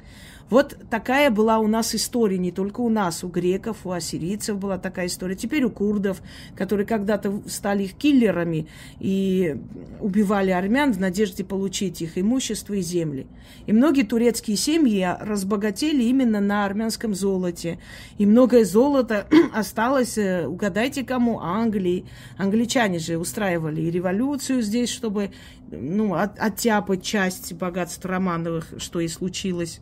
Вот 0.49 0.75
такая 0.89 1.29
была 1.29 1.59
у 1.59 1.67
нас 1.67 1.93
история, 1.93 2.37
не 2.37 2.51
только 2.51 2.81
у 2.81 2.89
нас, 2.89 3.23
у 3.23 3.27
греков, 3.27 3.85
у 3.85 3.91
ассирийцев 3.91 4.57
была 4.57 4.77
такая 4.77 5.07
история. 5.07 5.35
Теперь 5.35 5.63
у 5.63 5.69
курдов, 5.69 6.21
которые 6.55 6.87
когда-то 6.87 7.41
стали 7.47 7.83
их 7.83 7.93
киллерами 7.93 8.67
и 8.99 9.57
убивали 9.99 10.51
армян 10.51 10.91
в 10.91 10.99
надежде 10.99 11.43
получить 11.43 12.01
их 12.01 12.17
имущество 12.17 12.73
и 12.73 12.81
земли. 12.81 13.27
И 13.67 13.73
многие 13.73 14.03
турецкие 14.03 14.57
семьи 14.57 15.07
разбогатели 15.19 16.03
именно 16.03 16.39
на 16.39 16.65
армянском 16.65 17.13
золоте. 17.13 17.79
И 18.17 18.25
многое 18.25 18.65
золото 18.65 19.27
осталось, 19.53 20.17
э, 20.17 20.47
угадайте 20.47 21.03
кому, 21.03 21.39
Англии. 21.39 22.05
Англичане 22.37 22.99
же 22.99 23.17
устраивали 23.17 23.81
и 23.81 23.91
революцию 23.91 24.61
здесь, 24.61 24.89
чтобы 24.89 25.31
ну, 25.71 26.15
от, 26.15 26.39
оттяпать 26.39 27.03
часть 27.03 27.53
богатств 27.53 28.03
Романовых, 28.05 28.73
что 28.77 28.99
и 28.99 29.07
случилось. 29.07 29.81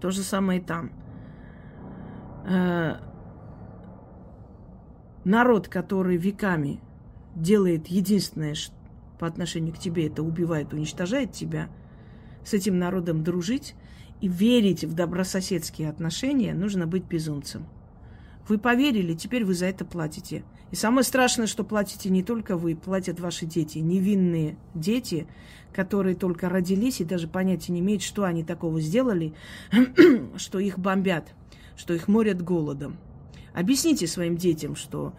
То 0.00 0.10
же 0.10 0.22
самое 0.22 0.60
и 0.60 0.64
там. 0.64 0.90
Э, 2.46 2.96
народ, 5.24 5.68
который 5.68 6.16
веками 6.16 6.80
делает 7.34 7.88
единственное 7.88 8.54
по 9.18 9.26
отношению 9.26 9.74
к 9.74 9.78
тебе, 9.78 10.06
это 10.06 10.22
убивает, 10.22 10.72
уничтожает 10.72 11.32
тебя, 11.32 11.68
с 12.44 12.54
этим 12.54 12.78
народом 12.78 13.22
дружить 13.22 13.74
и 14.20 14.28
верить 14.28 14.84
в 14.84 14.94
добрососедские 14.94 15.90
отношения, 15.90 16.54
нужно 16.54 16.86
быть 16.86 17.04
безумцем. 17.04 17.66
Вы 18.50 18.58
поверили, 18.58 19.14
теперь 19.14 19.44
вы 19.44 19.54
за 19.54 19.66
это 19.66 19.84
платите. 19.84 20.42
И 20.72 20.74
самое 20.74 21.04
страшное, 21.04 21.46
что 21.46 21.62
платите 21.62 22.10
не 22.10 22.24
только 22.24 22.56
вы, 22.56 22.74
платят 22.74 23.20
ваши 23.20 23.46
дети, 23.46 23.78
невинные 23.78 24.56
дети, 24.74 25.28
которые 25.72 26.16
только 26.16 26.48
родились 26.48 27.00
и 27.00 27.04
даже 27.04 27.28
понятия 27.28 27.70
не 27.70 27.78
имеют, 27.78 28.02
что 28.02 28.24
они 28.24 28.42
такого 28.42 28.80
сделали, 28.80 29.34
что 30.36 30.58
их 30.58 30.80
бомбят, 30.80 31.32
что 31.76 31.94
их 31.94 32.08
морят 32.08 32.42
голодом. 32.42 32.96
Объясните 33.54 34.08
своим 34.08 34.36
детям, 34.36 34.74
что, 34.74 35.12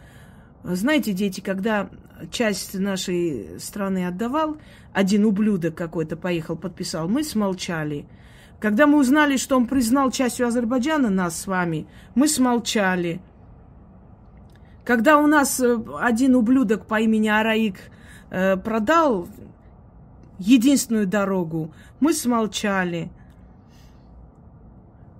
знаете, 0.66 1.14
дети, 1.14 1.40
когда 1.40 1.90
часть 2.32 2.78
нашей 2.78 3.62
страны 3.62 4.08
отдавал, 4.08 4.58
один 4.92 5.24
ублюдок 5.24 5.74
какой-то 5.74 6.18
поехал, 6.18 6.58
подписал, 6.58 7.08
мы 7.08 7.24
смолчали. 7.24 8.08
Когда 8.62 8.86
мы 8.86 9.00
узнали, 9.00 9.38
что 9.38 9.58
он 9.58 9.66
признал 9.66 10.12
частью 10.12 10.48
Азербайджана 10.48 11.10
нас 11.10 11.42
с 11.42 11.48
вами, 11.48 11.88
мы 12.14 12.28
смолчали. 12.28 13.20
Когда 14.86 15.18
у 15.18 15.26
нас 15.26 15.60
э, 15.60 15.80
один 16.00 16.36
ублюдок 16.36 16.86
по 16.86 17.02
имени 17.02 17.28
Араик 17.28 17.80
э, 18.30 18.58
продал 18.58 19.28
единственную 20.42 21.08
дорогу. 21.08 21.74
Мы 22.00 22.14
смолчали. 22.14 23.12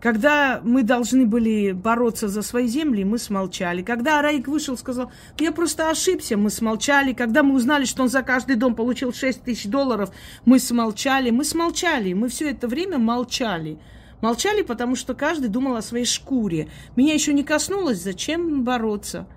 Когда 0.02 0.62
мы 0.64 0.82
должны 0.82 1.28
были 1.28 1.74
бороться 1.74 2.28
за 2.28 2.42
свои 2.42 2.68
земли, 2.68 3.04
мы 3.04 3.20
смолчали. 3.20 3.84
Когда 3.84 4.22
Раик 4.22 4.48
вышел, 4.48 4.76
сказал, 4.76 5.12
я 5.38 5.52
просто 5.52 5.90
ошибся, 5.92 6.38
мы 6.38 6.50
смолчали. 6.50 7.14
Когда 7.14 7.44
мы 7.44 7.56
узнали, 7.56 7.86
что 7.86 8.02
он 8.02 8.10
за 8.10 8.24
каждый 8.24 8.56
дом 8.56 8.74
получил 8.74 9.14
6 9.14 9.44
тысяч 9.44 9.68
долларов, 9.68 10.12
мы 10.44 10.58
смолчали. 10.58 11.30
Мы 11.30 11.44
смолчали, 11.44 12.14
мы 12.14 12.30
все 12.30 12.50
это 12.50 12.68
время 12.68 12.98
молчали. 12.98 13.78
Молчали, 14.22 14.64
потому 14.64 14.96
что 14.96 15.14
каждый 15.14 15.50
думал 15.50 15.76
о 15.76 15.82
своей 15.84 16.06
шкуре. 16.06 16.70
Меня 16.96 17.14
еще 17.14 17.32
не 17.34 17.44
коснулось, 17.44 18.02
зачем 18.02 18.64
бороться? 18.64 19.28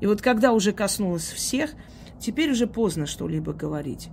И 0.00 0.06
вот 0.06 0.22
когда 0.22 0.52
уже 0.52 0.72
коснулось 0.72 1.30
всех, 1.30 1.70
теперь 2.18 2.50
уже 2.50 2.66
поздно 2.66 3.06
что-либо 3.06 3.52
говорить 3.52 4.08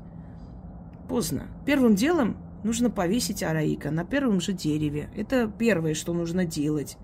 поздно. 1.14 1.44
Первым 1.66 1.94
делом 1.94 2.38
нужно 2.64 2.90
повесить 2.90 3.44
араика 3.44 3.92
на 3.92 4.06
первом 4.06 4.42
же 4.42 4.54
дереве. 4.54 5.10
Это 5.16 5.52
первое, 5.58 5.94
что 5.94 6.14
нужно 6.14 6.46
делать. 6.46 6.98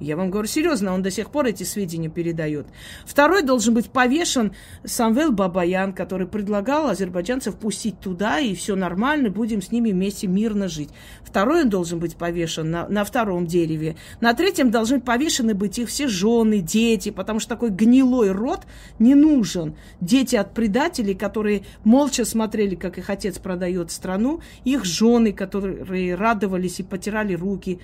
Я 0.00 0.16
вам 0.16 0.30
говорю 0.30 0.48
серьезно, 0.48 0.92
он 0.92 1.02
до 1.02 1.10
сих 1.10 1.30
пор 1.30 1.46
эти 1.46 1.62
сведения 1.62 2.08
передает. 2.08 2.66
Второй 3.06 3.42
должен 3.42 3.74
быть 3.74 3.90
повешен 3.90 4.52
Самвел 4.84 5.30
Бабаян, 5.30 5.92
который 5.92 6.26
предлагал 6.26 6.88
азербайджанцев 6.88 7.54
пустить 7.54 8.00
туда, 8.00 8.40
и 8.40 8.54
все 8.54 8.74
нормально, 8.74 9.30
будем 9.30 9.62
с 9.62 9.70
ними 9.70 9.92
вместе 9.92 10.26
мирно 10.26 10.68
жить. 10.68 10.90
Второй 11.22 11.62
он 11.62 11.70
должен 11.70 12.00
быть 12.00 12.16
повешен 12.16 12.70
на, 12.70 12.88
на 12.88 13.04
втором 13.04 13.46
дереве. 13.46 13.96
На 14.20 14.34
третьем 14.34 14.70
должны 14.70 15.00
повешены 15.00 15.54
быть 15.54 15.78
их 15.78 15.88
все 15.88 16.08
жены, 16.08 16.58
дети, 16.58 17.10
потому 17.10 17.38
что 17.38 17.50
такой 17.50 17.70
гнилой 17.70 18.32
род 18.32 18.62
не 18.98 19.14
нужен. 19.14 19.76
Дети 20.00 20.34
от 20.34 20.54
предателей, 20.54 21.14
которые 21.14 21.62
молча 21.84 22.24
смотрели, 22.24 22.74
как 22.74 22.98
их 22.98 23.10
отец 23.10 23.38
продает 23.38 23.92
страну, 23.92 24.40
их 24.64 24.84
жены, 24.84 25.32
которые 25.32 26.14
радовались 26.16 26.80
и 26.80 26.82
потирали 26.82 27.34
руки. 27.34 27.80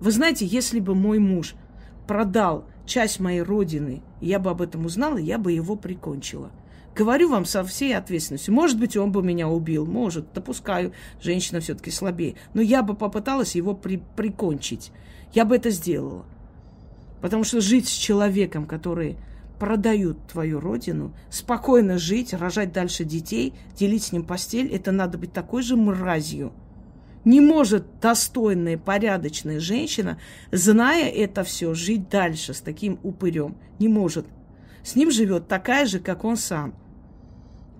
Вы 0.00 0.10
знаете, 0.10 0.44
если 0.44 0.80
бы 0.80 0.94
мой 0.94 1.18
муж 1.18 1.54
продал 2.06 2.66
часть 2.84 3.18
моей 3.18 3.40
родины, 3.40 4.02
я 4.20 4.38
бы 4.38 4.50
об 4.50 4.62
этом 4.62 4.86
узнала, 4.86 5.16
я 5.16 5.38
бы 5.38 5.52
его 5.52 5.76
прикончила. 5.76 6.50
Говорю 6.94 7.30
вам 7.30 7.44
со 7.44 7.62
всей 7.62 7.96
ответственностью. 7.96 8.54
Может 8.54 8.78
быть, 8.78 8.96
он 8.96 9.12
бы 9.12 9.22
меня 9.22 9.48
убил, 9.48 9.86
может, 9.86 10.32
допускаю, 10.32 10.92
женщина 11.20 11.60
все-таки 11.60 11.90
слабее. 11.90 12.36
Но 12.54 12.62
я 12.62 12.82
бы 12.82 12.94
попыталась 12.94 13.54
его 13.54 13.74
при 13.74 14.02
прикончить. 14.16 14.92
Я 15.34 15.44
бы 15.44 15.56
это 15.56 15.70
сделала. 15.70 16.24
Потому 17.20 17.44
что 17.44 17.60
жить 17.60 17.88
с 17.88 17.92
человеком, 17.92 18.66
который 18.66 19.16
продают 19.58 20.26
твою 20.26 20.60
родину, 20.60 21.14
спокойно 21.30 21.98
жить, 21.98 22.32
рожать 22.32 22.72
дальше 22.72 23.04
детей, 23.04 23.54
делить 23.74 24.04
с 24.04 24.12
ним 24.12 24.24
постель, 24.24 24.72
это 24.72 24.92
надо 24.92 25.18
быть 25.18 25.32
такой 25.32 25.62
же 25.62 25.76
мразью– 25.76 26.52
не 27.26 27.40
может 27.40 28.00
достойная, 28.00 28.78
порядочная 28.78 29.58
женщина, 29.58 30.18
зная 30.52 31.10
это 31.10 31.42
все, 31.42 31.74
жить 31.74 32.08
дальше 32.08 32.54
с 32.54 32.60
таким 32.60 32.98
упырем. 33.02 33.56
Не 33.80 33.88
может. 33.88 34.26
С 34.84 34.94
ним 34.94 35.10
живет 35.10 35.48
такая 35.48 35.86
же, 35.86 35.98
как 35.98 36.24
он 36.24 36.36
сам. 36.36 36.72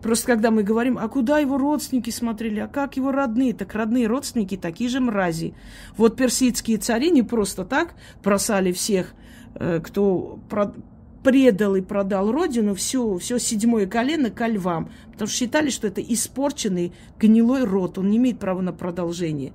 Просто 0.02 0.26
когда 0.26 0.50
мы 0.50 0.64
говорим, 0.64 0.98
а 0.98 1.08
куда 1.08 1.38
его 1.38 1.58
родственники 1.58 2.10
смотрели, 2.10 2.58
а 2.58 2.66
как 2.66 2.96
его 2.96 3.12
родные, 3.12 3.54
так 3.54 3.72
родные 3.74 4.08
родственники 4.08 4.56
такие 4.56 4.90
же 4.90 4.98
мрази. 4.98 5.54
Вот 5.96 6.16
персидские 6.16 6.78
цари 6.78 7.12
не 7.12 7.22
просто 7.22 7.64
так 7.64 7.94
бросали 8.24 8.72
всех, 8.72 9.14
э, 9.54 9.80
кто 9.80 10.40
предал 11.26 11.74
и 11.74 11.80
продал 11.80 12.30
родину, 12.30 12.76
все, 12.76 13.18
все 13.18 13.40
седьмое 13.40 13.88
колено 13.88 14.30
ко 14.30 14.46
львам, 14.46 14.90
потому 15.10 15.26
что 15.26 15.36
считали, 15.38 15.70
что 15.70 15.88
это 15.88 16.00
испорченный 16.00 16.92
гнилой 17.18 17.64
род, 17.64 17.98
он 17.98 18.10
не 18.10 18.18
имеет 18.18 18.38
права 18.38 18.60
на 18.60 18.72
продолжение. 18.72 19.52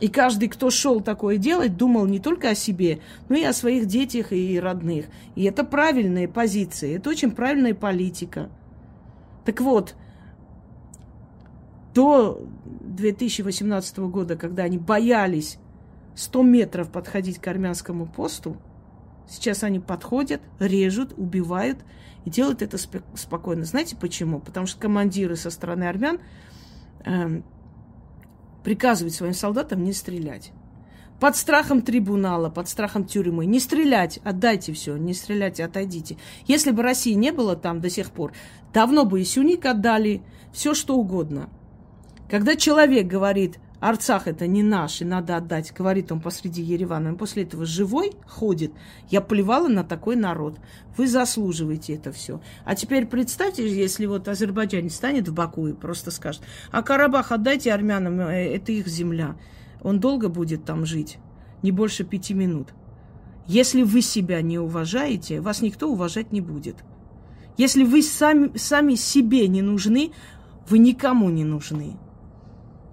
И 0.00 0.08
каждый, 0.08 0.48
кто 0.48 0.70
шел 0.70 1.02
такое 1.02 1.36
делать, 1.36 1.76
думал 1.76 2.06
не 2.06 2.20
только 2.20 2.48
о 2.48 2.54
себе, 2.54 3.00
но 3.28 3.36
и 3.36 3.44
о 3.44 3.52
своих 3.52 3.84
детях 3.84 4.32
и 4.32 4.58
родных. 4.58 5.04
И 5.34 5.44
это 5.44 5.62
правильная 5.62 6.26
позиция, 6.26 6.96
это 6.96 7.10
очень 7.10 7.32
правильная 7.32 7.74
политика. 7.74 8.48
Так 9.44 9.60
вот, 9.60 9.94
до 11.94 12.40
2018 12.80 13.98
года, 13.98 14.36
когда 14.36 14.62
они 14.62 14.78
боялись 14.78 15.58
100 16.14 16.42
метров 16.44 16.90
подходить 16.90 17.40
к 17.40 17.46
армянскому 17.46 18.06
посту, 18.06 18.56
Сейчас 19.28 19.62
они 19.62 19.78
подходят, 19.78 20.40
режут, 20.58 21.12
убивают 21.16 21.78
и 22.24 22.30
делают 22.30 22.62
это 22.62 22.78
спокойно. 23.14 23.64
Знаете 23.64 23.96
почему? 23.96 24.40
Потому 24.40 24.66
что 24.66 24.80
командиры 24.80 25.36
со 25.36 25.50
стороны 25.50 25.84
армян 25.84 26.18
э, 27.04 27.42
приказывают 28.64 29.14
своим 29.14 29.34
солдатам 29.34 29.84
не 29.84 29.92
стрелять. 29.92 30.52
Под 31.20 31.36
страхом 31.36 31.82
трибунала, 31.82 32.48
под 32.48 32.68
страхом 32.68 33.04
тюрьмы. 33.04 33.44
Не 33.44 33.58
стрелять, 33.58 34.18
отдайте 34.24 34.72
все, 34.72 34.96
не 34.96 35.14
стреляйте, 35.14 35.64
отойдите. 35.64 36.16
Если 36.46 36.70
бы 36.70 36.82
России 36.82 37.14
не 37.14 37.32
было 37.32 37.56
там 37.56 37.80
до 37.80 37.90
сих 37.90 38.12
пор, 38.12 38.32
давно 38.72 39.04
бы 39.04 39.20
и 39.20 39.24
Сюник 39.24 39.66
отдали, 39.66 40.22
все 40.52 40.74
что 40.74 40.96
угодно. 40.96 41.50
Когда 42.30 42.56
человек 42.56 43.06
говорит, 43.06 43.58
Арцах 43.80 44.26
это 44.26 44.46
не 44.48 44.62
наш, 44.62 45.00
и 45.00 45.04
надо 45.04 45.36
отдать, 45.36 45.72
говорит 45.72 46.10
он 46.10 46.20
посреди 46.20 46.62
Еревана. 46.62 47.10
Он 47.10 47.16
после 47.16 47.44
этого 47.44 47.64
живой 47.64 48.12
ходит. 48.26 48.72
Я 49.08 49.20
плевала 49.20 49.68
на 49.68 49.84
такой 49.84 50.16
народ. 50.16 50.58
Вы 50.96 51.06
заслуживаете 51.06 51.94
это 51.94 52.10
все. 52.10 52.40
А 52.64 52.74
теперь 52.74 53.06
представьте, 53.06 53.68
если 53.68 54.06
вот 54.06 54.26
Азербайджан 54.26 54.90
станет 54.90 55.28
в 55.28 55.34
Баку 55.34 55.68
и 55.68 55.74
просто 55.74 56.10
скажет, 56.10 56.42
а 56.72 56.82
Карабах 56.82 57.30
отдайте 57.30 57.72
армянам, 57.72 58.20
э, 58.20 58.54
это 58.56 58.72
их 58.72 58.88
земля. 58.88 59.36
Он 59.80 60.00
долго 60.00 60.28
будет 60.28 60.64
там 60.64 60.84
жить, 60.84 61.18
не 61.62 61.70
больше 61.70 62.02
пяти 62.02 62.34
минут. 62.34 62.74
Если 63.46 63.82
вы 63.82 64.02
себя 64.02 64.42
не 64.42 64.58
уважаете, 64.58 65.40
вас 65.40 65.62
никто 65.62 65.88
уважать 65.88 66.32
не 66.32 66.40
будет. 66.40 66.76
Если 67.56 67.84
вы 67.84 68.02
сами, 68.02 68.56
сами 68.56 68.96
себе 68.96 69.48
не 69.48 69.62
нужны, 69.62 70.12
вы 70.68 70.78
никому 70.78 71.30
не 71.30 71.44
нужны. 71.44 71.96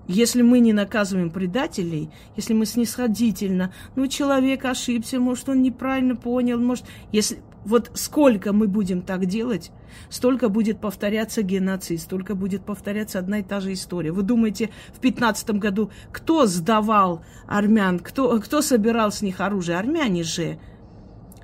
Если 0.07 0.41
мы 0.41 0.59
не 0.59 0.73
наказываем 0.73 1.31
предателей, 1.31 2.09
если 2.35 2.53
мы 2.53 2.65
снисходительно, 2.65 3.73
ну, 3.95 4.07
человек 4.07 4.65
ошибся, 4.65 5.19
может, 5.19 5.49
он 5.49 5.63
неправильно 5.63 6.15
понял, 6.15 6.59
может, 6.59 6.85
если 7.11 7.39
вот 7.65 7.89
сколько 7.95 8.53
мы 8.53 8.67
будем 8.67 9.01
так 9.01 9.25
делать, 9.25 9.71
столько 10.09 10.49
будет 10.49 10.79
повторяться 10.79 11.41
геноцид, 11.41 11.99
столько 11.99 12.35
будет 12.35 12.63
повторяться 12.63 13.17
одна 13.17 13.39
и 13.39 13.43
та 13.43 13.59
же 13.59 13.73
история. 13.73 14.11
Вы 14.11 14.21
думаете, 14.21 14.69
в 14.93 14.99
пятнадцатом 14.99 15.59
году 15.59 15.89
кто 16.11 16.45
сдавал 16.45 17.23
армян, 17.47 17.99
кто, 17.99 18.39
кто 18.39 18.61
собирал 18.61 19.11
с 19.11 19.23
них 19.23 19.41
оружие? 19.41 19.79
Армяне 19.79 20.23
же. 20.23 20.59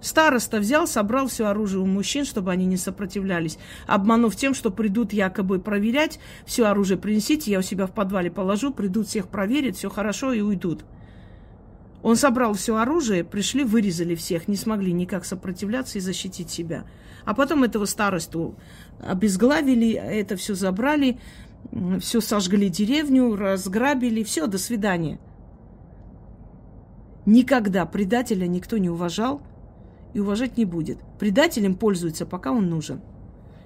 Староста 0.01 0.59
взял, 0.59 0.87
собрал 0.87 1.27
все 1.27 1.45
оружие 1.45 1.81
у 1.81 1.85
мужчин, 1.85 2.25
чтобы 2.25 2.51
они 2.51 2.65
не 2.65 2.77
сопротивлялись, 2.77 3.59
обманув 3.85 4.35
тем, 4.35 4.53
что 4.53 4.71
придут 4.71 5.13
якобы 5.13 5.59
проверять, 5.59 6.19
все 6.45 6.65
оружие 6.65 6.97
принесите, 6.97 7.51
я 7.51 7.59
у 7.59 7.61
себя 7.61 7.85
в 7.85 7.91
подвале 7.91 8.31
положу, 8.31 8.73
придут 8.73 9.07
всех 9.07 9.27
проверить, 9.27 9.77
все 9.77 9.89
хорошо 9.89 10.33
и 10.33 10.41
уйдут. 10.41 10.83
Он 12.01 12.15
собрал 12.15 12.53
все 12.53 12.77
оружие, 12.77 13.23
пришли, 13.23 13.63
вырезали 13.63 14.15
всех, 14.15 14.47
не 14.47 14.55
смогли 14.55 14.91
никак 14.91 15.23
сопротивляться 15.23 15.99
и 15.99 16.01
защитить 16.01 16.49
себя. 16.49 16.85
А 17.25 17.35
потом 17.35 17.63
этого 17.63 17.85
старосту 17.85 18.55
обезглавили, 18.99 19.91
это 19.91 20.35
все 20.35 20.55
забрали, 20.55 21.19
все 21.99 22.21
сожгли 22.21 22.69
деревню, 22.69 23.35
разграбили, 23.35 24.23
все, 24.23 24.47
до 24.47 24.57
свидания. 24.57 25.19
Никогда 27.27 27.85
предателя 27.85 28.47
никто 28.47 28.79
не 28.79 28.89
уважал, 28.89 29.43
и 30.13 30.19
уважать 30.19 30.57
не 30.57 30.65
будет. 30.65 30.99
Предателем 31.19 31.75
пользуется, 31.75 32.25
пока 32.25 32.51
он 32.51 32.69
нужен. 32.69 33.01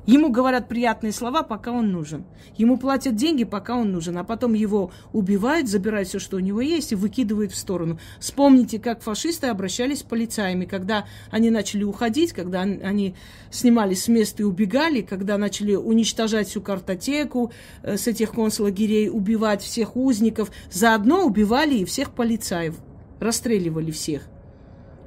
Ему 0.06 0.30
говорят 0.30 0.68
приятные 0.68 1.12
слова, 1.12 1.42
пока 1.42 1.72
он 1.72 1.92
нужен. 1.92 2.26
Ему 2.58 2.78
платят 2.78 3.16
деньги, 3.16 3.44
пока 3.44 3.76
он 3.76 3.92
нужен. 3.92 4.18
А 4.18 4.24
потом 4.24 4.54
его 4.54 4.92
убивают, 5.14 5.68
забирают 5.68 6.08
все, 6.08 6.20
что 6.20 6.38
у 6.38 6.40
него 6.40 6.62
есть, 6.62 6.92
и 6.92 6.96
выкидывают 6.96 7.52
в 7.52 7.58
сторону. 7.58 8.00
Вспомните, 8.20 8.78
как 8.78 9.02
фашисты 9.02 9.48
обращались 9.48 10.00
с 10.00 10.04
полицаями, 10.04 10.66
когда 10.66 11.06
они 11.32 11.50
начали 11.50 11.84
уходить, 11.84 12.34
когда 12.34 12.62
они 12.62 13.16
снимались 13.50 14.04
с 14.04 14.08
места 14.08 14.44
и 14.44 14.46
убегали, 14.46 15.02
когда 15.02 15.38
начали 15.38 15.74
уничтожать 15.74 16.50
всю 16.50 16.62
картотеку 16.62 17.52
э, 17.82 17.98
с 17.98 18.06
этих 18.06 18.32
концлагерей, 18.32 19.10
убивать 19.10 19.64
всех 19.64 19.96
узников. 19.96 20.52
Заодно 20.70 21.26
убивали 21.26 21.78
и 21.78 21.86
всех 21.86 22.12
полицаев, 22.12 22.76
расстреливали 23.20 23.90
всех. 23.90 24.30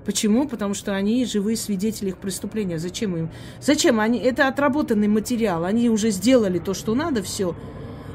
Почему? 0.08 0.48
Потому 0.48 0.72
что 0.72 0.96
они 0.96 1.26
живые 1.26 1.58
свидетели 1.58 2.08
их 2.08 2.16
преступления. 2.16 2.78
Зачем 2.78 3.14
им? 3.14 3.28
Зачем? 3.60 4.00
Они, 4.00 4.18
это 4.18 4.48
отработанный 4.48 5.06
материал. 5.06 5.66
Они 5.66 5.90
уже 5.90 6.08
сделали 6.12 6.58
то, 6.58 6.72
что 6.72 6.94
надо, 6.94 7.22
все. 7.22 7.54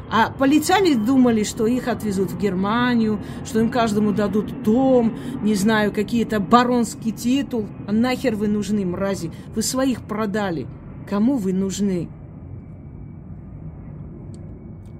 А 0.09 0.31
полицаи 0.31 0.95
думали, 0.95 1.43
что 1.43 1.67
их 1.67 1.87
отвезут 1.87 2.31
в 2.31 2.39
Германию, 2.39 3.19
что 3.45 3.59
им 3.59 3.69
каждому 3.69 4.11
дадут 4.11 4.63
дом, 4.63 5.19
не 5.43 5.53
знаю, 5.53 5.91
какие-то 5.91 6.39
баронский 6.39 7.11
титул. 7.11 7.67
А 7.87 7.91
нахер 7.91 8.35
вы 8.35 8.47
нужны, 8.47 8.83
мрази? 8.87 9.31
Вы 9.53 9.61
своих 9.61 10.01
продали. 10.01 10.65
Кому 11.07 11.37
вы 11.37 11.53
нужны? 11.53 12.09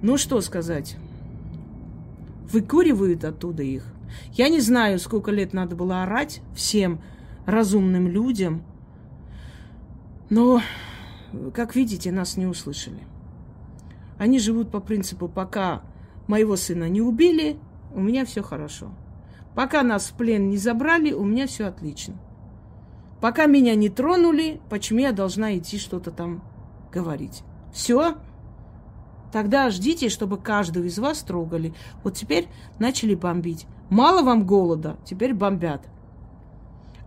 Ну 0.00 0.16
что 0.16 0.40
сказать? 0.40 0.96
Выкуривают 2.52 3.24
оттуда 3.24 3.64
их. 3.64 3.93
Я 4.32 4.48
не 4.48 4.60
знаю, 4.60 4.98
сколько 4.98 5.30
лет 5.30 5.52
надо 5.52 5.76
было 5.76 6.02
орать 6.02 6.40
всем 6.54 7.00
разумным 7.46 8.08
людям, 8.08 8.64
но, 10.30 10.62
как 11.52 11.76
видите, 11.76 12.10
нас 12.10 12.36
не 12.36 12.46
услышали. 12.46 13.02
Они 14.18 14.38
живут 14.38 14.70
по 14.70 14.80
принципу, 14.80 15.28
пока 15.28 15.82
моего 16.26 16.56
сына 16.56 16.88
не 16.88 17.02
убили, 17.02 17.58
у 17.94 18.00
меня 18.00 18.24
все 18.24 18.42
хорошо. 18.42 18.90
Пока 19.54 19.82
нас 19.82 20.06
в 20.06 20.14
плен 20.14 20.48
не 20.48 20.56
забрали, 20.56 21.12
у 21.12 21.24
меня 21.24 21.46
все 21.46 21.66
отлично. 21.66 22.14
Пока 23.20 23.46
меня 23.46 23.74
не 23.74 23.88
тронули, 23.88 24.60
почему 24.68 25.00
я 25.00 25.12
должна 25.12 25.56
идти 25.56 25.78
что-то 25.78 26.10
там 26.10 26.42
говорить? 26.92 27.42
Все, 27.72 28.16
Тогда 29.34 29.68
ждите, 29.70 30.10
чтобы 30.10 30.38
каждого 30.38 30.84
из 30.84 30.96
вас 30.96 31.24
трогали. 31.24 31.74
Вот 32.04 32.14
теперь 32.14 32.46
начали 32.78 33.16
бомбить. 33.16 33.66
Мало 33.90 34.22
вам 34.22 34.46
голода, 34.46 34.96
теперь 35.04 35.34
бомбят. 35.34 35.88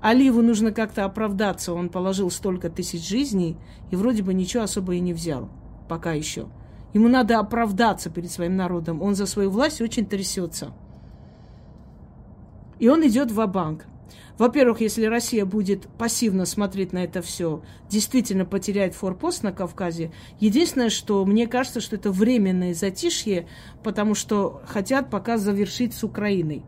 Аливу 0.01 0.41
нужно 0.41 0.73
как-то 0.73 1.05
оправдаться. 1.05 1.71
Он 1.71 1.87
положил 1.87 2.29
столько 2.29 2.69
тысяч 2.69 3.07
жизней 3.07 3.55
и 3.91 3.95
вроде 3.95 4.23
бы 4.23 4.33
ничего 4.33 4.63
особо 4.63 4.95
и 4.95 4.99
не 4.99 5.13
взял. 5.13 5.47
Пока 5.87 6.11
еще. 6.11 6.49
Ему 6.91 7.07
надо 7.07 7.39
оправдаться 7.39 8.09
перед 8.09 8.29
своим 8.29 8.57
народом. 8.57 9.01
Он 9.01 9.15
за 9.15 9.25
свою 9.25 9.49
власть 9.49 9.79
очень 9.79 10.05
трясется. 10.05 10.73
И 12.77 12.89
он 12.89 13.07
идет 13.07 13.31
в 13.31 13.47
банк 13.47 13.85
Во-первых, 14.37 14.81
если 14.81 15.05
Россия 15.05 15.45
будет 15.45 15.87
пассивно 15.97 16.45
смотреть 16.45 16.93
на 16.93 17.03
это 17.03 17.21
все, 17.21 17.61
действительно 17.89 18.45
потеряет 18.45 18.93
форпост 18.93 19.43
на 19.43 19.51
Кавказе, 19.51 20.11
единственное, 20.39 20.89
что 20.89 21.25
мне 21.25 21.47
кажется, 21.47 21.81
что 21.81 21.95
это 21.95 22.11
временное 22.11 22.73
затишье, 22.73 23.47
потому 23.83 24.15
что 24.15 24.61
хотят 24.65 25.09
пока 25.09 25.37
завершить 25.37 25.93
с 25.93 26.03
Украиной. 26.03 26.63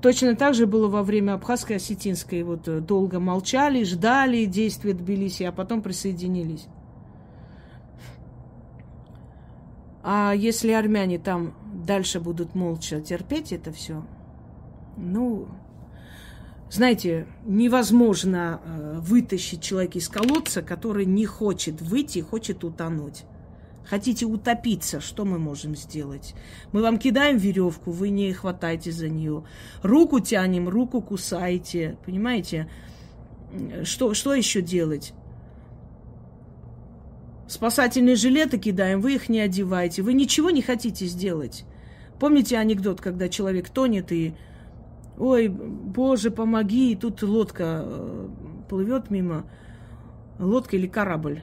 Точно 0.00 0.36
так 0.36 0.54
же 0.54 0.66
было 0.66 0.88
во 0.88 1.02
время 1.02 1.34
Абхазской 1.34 1.76
Осетинской. 1.76 2.42
Вот 2.44 2.68
э, 2.68 2.80
долго 2.80 3.18
молчали, 3.18 3.82
ждали 3.82 4.44
действия 4.44 4.92
Тбилиси, 4.92 5.42
а 5.42 5.52
потом 5.52 5.82
присоединились. 5.82 6.66
А 10.02 10.32
если 10.32 10.72
армяне 10.72 11.18
там 11.18 11.54
дальше 11.74 12.20
будут 12.20 12.54
молча 12.54 13.00
терпеть 13.00 13.52
это 13.52 13.72
все, 13.72 14.02
ну, 15.00 15.48
знаете, 16.70 17.26
невозможно 17.44 18.60
э, 18.64 18.98
вытащить 19.00 19.62
человека 19.62 19.98
из 19.98 20.08
колодца, 20.08 20.62
который 20.62 21.04
не 21.04 21.26
хочет 21.26 21.80
выйти, 21.82 22.20
хочет 22.20 22.62
утонуть. 22.62 23.24
Хотите 23.84 24.24
утопиться, 24.24 25.00
что 25.00 25.24
мы 25.24 25.38
можем 25.38 25.74
сделать? 25.74 26.34
Мы 26.70 26.82
вам 26.82 26.98
кидаем 26.98 27.38
веревку, 27.38 27.90
вы 27.90 28.10
не 28.10 28.32
хватаете 28.32 28.92
за 28.92 29.08
нее. 29.08 29.42
Руку 29.82 30.20
тянем, 30.20 30.68
руку 30.68 31.00
кусаете. 31.00 31.98
Понимаете? 32.06 32.70
Что, 33.82 34.14
что 34.14 34.32
еще 34.32 34.62
делать? 34.62 35.12
Спасательные 37.48 38.14
жилеты 38.14 38.58
кидаем, 38.58 39.00
вы 39.00 39.16
их 39.16 39.28
не 39.28 39.40
одеваете. 39.40 40.02
Вы 40.02 40.12
ничего 40.12 40.50
не 40.50 40.62
хотите 40.62 41.06
сделать. 41.06 41.64
Помните 42.20 42.58
анекдот, 42.58 43.00
когда 43.00 43.28
человек 43.28 43.70
тонет 43.70 44.12
и 44.12 44.34
ой, 45.20 45.48
боже, 45.48 46.30
помоги, 46.30 46.92
и 46.92 46.96
тут 46.96 47.22
лодка 47.22 47.84
э, 47.84 48.28
плывет 48.68 49.10
мимо, 49.10 49.44
лодка 50.38 50.76
или 50.76 50.86
корабль. 50.86 51.42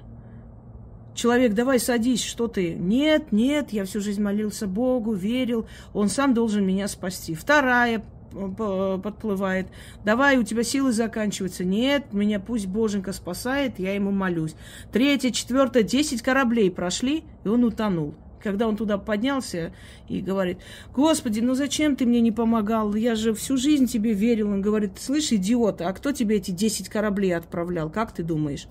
Человек, 1.13 1.53
давай 1.53 1.79
садись, 1.79 2.23
что 2.23 2.47
ты? 2.47 2.73
Нет, 2.73 3.31
нет, 3.31 3.71
я 3.71 3.85
всю 3.85 4.01
жизнь 4.01 4.21
молился 4.21 4.67
Богу, 4.67 5.13
верил, 5.13 5.67
он 5.93 6.09
сам 6.09 6.33
должен 6.33 6.65
меня 6.65 6.87
спасти. 6.87 7.35
Вторая 7.35 8.03
э, 8.33 8.99
подплывает. 9.03 9.67
Давай, 10.03 10.37
у 10.37 10.43
тебя 10.43 10.63
силы 10.63 10.91
заканчиваются. 10.91 11.63
Нет, 11.63 12.13
меня 12.13 12.39
пусть 12.39 12.67
Боженька 12.67 13.13
спасает, 13.13 13.79
я 13.79 13.93
ему 13.93 14.11
молюсь. 14.11 14.55
Третья, 14.91 15.31
четвертая, 15.31 15.83
десять 15.83 16.21
кораблей 16.21 16.71
прошли, 16.71 17.23
и 17.43 17.47
он 17.47 17.63
утонул 17.63 18.15
когда 18.41 18.67
он 18.67 18.77
туда 18.77 18.97
поднялся 18.97 19.73
и 20.07 20.21
говорит, 20.21 20.59
Господи, 20.93 21.39
ну 21.39 21.53
зачем 21.53 21.95
ты 21.95 22.05
мне 22.05 22.21
не 22.21 22.31
помогал? 22.31 22.93
Я 22.95 23.15
же 23.15 23.33
всю 23.33 23.57
жизнь 23.57 23.87
тебе 23.87 24.13
верил. 24.13 24.49
Он 24.49 24.61
говорит, 24.61 24.93
слышь, 24.99 25.31
идиот, 25.31 25.81
а 25.81 25.91
кто 25.93 26.11
тебе 26.11 26.37
эти 26.37 26.51
10 26.51 26.89
кораблей 26.89 27.35
отправлял? 27.35 27.89
Как 27.89 28.13
ты 28.13 28.23
думаешь? 28.23 28.67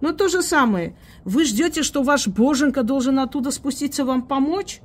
Ну, 0.00 0.12
то 0.12 0.28
же 0.28 0.42
самое. 0.42 0.96
Вы 1.24 1.44
ждете, 1.44 1.82
что 1.82 2.02
ваш 2.02 2.28
боженька 2.28 2.82
должен 2.82 3.18
оттуда 3.18 3.50
спуститься 3.50 4.04
вам 4.04 4.22
помочь? 4.22 4.80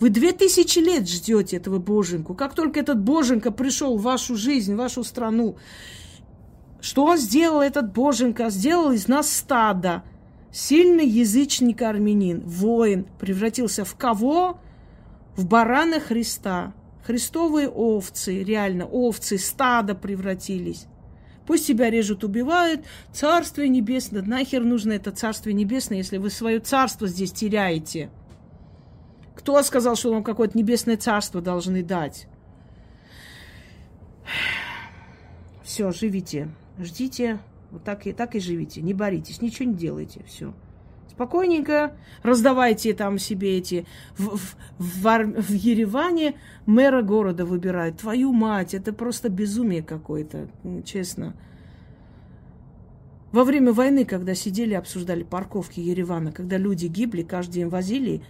Вы 0.00 0.10
две 0.10 0.32
тысячи 0.32 0.78
лет 0.78 1.08
ждете 1.08 1.56
этого 1.56 1.78
боженьку. 1.78 2.34
Как 2.34 2.54
только 2.54 2.78
этот 2.78 3.00
боженька 3.00 3.50
пришел 3.50 3.98
в 3.98 4.02
вашу 4.02 4.36
жизнь, 4.36 4.74
в 4.74 4.78
вашу 4.78 5.02
страну, 5.02 5.56
что 6.80 7.04
он 7.04 7.18
сделал, 7.18 7.60
этот 7.60 7.92
боженька? 7.92 8.50
Сделал 8.50 8.92
из 8.92 9.08
нас 9.08 9.30
стадо. 9.30 10.04
Сильный 10.60 11.06
язычник 11.06 11.82
армянин, 11.82 12.40
воин, 12.40 13.06
превратился 13.20 13.84
в 13.84 13.94
кого? 13.94 14.58
В 15.36 15.46
барана 15.46 16.00
Христа. 16.00 16.74
Христовые 17.06 17.68
овцы, 17.68 18.42
реально, 18.42 18.84
овцы, 18.84 19.38
стадо 19.38 19.94
превратились. 19.94 20.86
Пусть 21.46 21.68
тебя 21.68 21.90
режут, 21.90 22.24
убивают. 22.24 22.84
Царствие 23.12 23.68
небесное. 23.68 24.22
Нахер 24.22 24.64
нужно 24.64 24.94
это 24.94 25.12
царствие 25.12 25.54
небесное, 25.54 25.98
если 25.98 26.18
вы 26.18 26.28
свое 26.28 26.58
царство 26.58 27.06
здесь 27.06 27.30
теряете? 27.30 28.10
Кто 29.36 29.62
сказал, 29.62 29.94
что 29.94 30.12
вам 30.12 30.24
какое-то 30.24 30.58
небесное 30.58 30.96
царство 30.96 31.40
должны 31.40 31.84
дать? 31.84 32.26
Все, 35.62 35.92
живите, 35.92 36.48
ждите 36.80 37.38
вот 37.70 37.84
так 37.84 38.06
и, 38.06 38.12
так 38.12 38.34
и 38.34 38.40
живите, 38.40 38.80
не 38.80 38.94
боритесь, 38.94 39.42
ничего 39.42 39.68
не 39.68 39.76
делайте, 39.76 40.24
все. 40.26 40.54
Спокойненько 41.10 41.96
раздавайте 42.22 42.94
там 42.94 43.18
себе 43.18 43.58
эти... 43.58 43.86
В, 44.16 44.36
в, 44.36 44.56
в, 44.78 45.42
в 45.42 45.50
Ереване 45.52 46.36
мэра 46.64 47.02
города 47.02 47.44
выбирают. 47.44 47.98
Твою 47.98 48.32
мать, 48.32 48.72
это 48.72 48.92
просто 48.92 49.28
безумие 49.28 49.82
какое-то, 49.82 50.48
честно. 50.84 51.34
Во 53.32 53.44
время 53.44 53.72
войны, 53.72 54.04
когда 54.04 54.34
сидели, 54.34 54.74
обсуждали 54.74 55.24
парковки 55.24 55.80
Еревана, 55.80 56.30
когда 56.30 56.56
люди 56.56 56.86
гибли, 56.86 57.22
каждый 57.22 57.54
день 57.54 57.68
возили, 57.68 58.22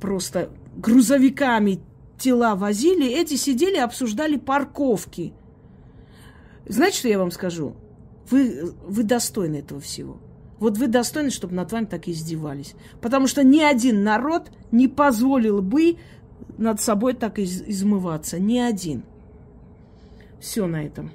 просто 0.00 0.50
грузовиками 0.76 1.80
тела 2.16 2.54
возили, 2.54 3.10
эти 3.10 3.34
сидели, 3.34 3.76
обсуждали 3.76 4.36
парковки. 4.36 5.34
Знаете, 6.66 6.98
что 6.98 7.08
я 7.08 7.18
вам 7.18 7.30
скажу? 7.30 7.74
Вы, 8.30 8.72
вы 8.86 9.02
достойны 9.02 9.56
этого 9.56 9.80
всего. 9.80 10.18
Вот 10.58 10.76
вы 10.76 10.88
достойны, 10.88 11.30
чтобы 11.30 11.54
над 11.54 11.70
вами 11.70 11.84
так 11.84 12.08
издевались. 12.08 12.74
Потому 13.00 13.26
что 13.26 13.44
ни 13.44 13.60
один 13.60 14.02
народ 14.02 14.50
не 14.72 14.88
позволил 14.88 15.62
бы 15.62 15.96
над 16.56 16.80
собой 16.80 17.14
так 17.14 17.38
из 17.38 17.62
измываться. 17.62 18.38
Ни 18.38 18.58
один. 18.58 19.04
Все 20.40 20.66
на 20.66 20.84
этом. 20.84 21.10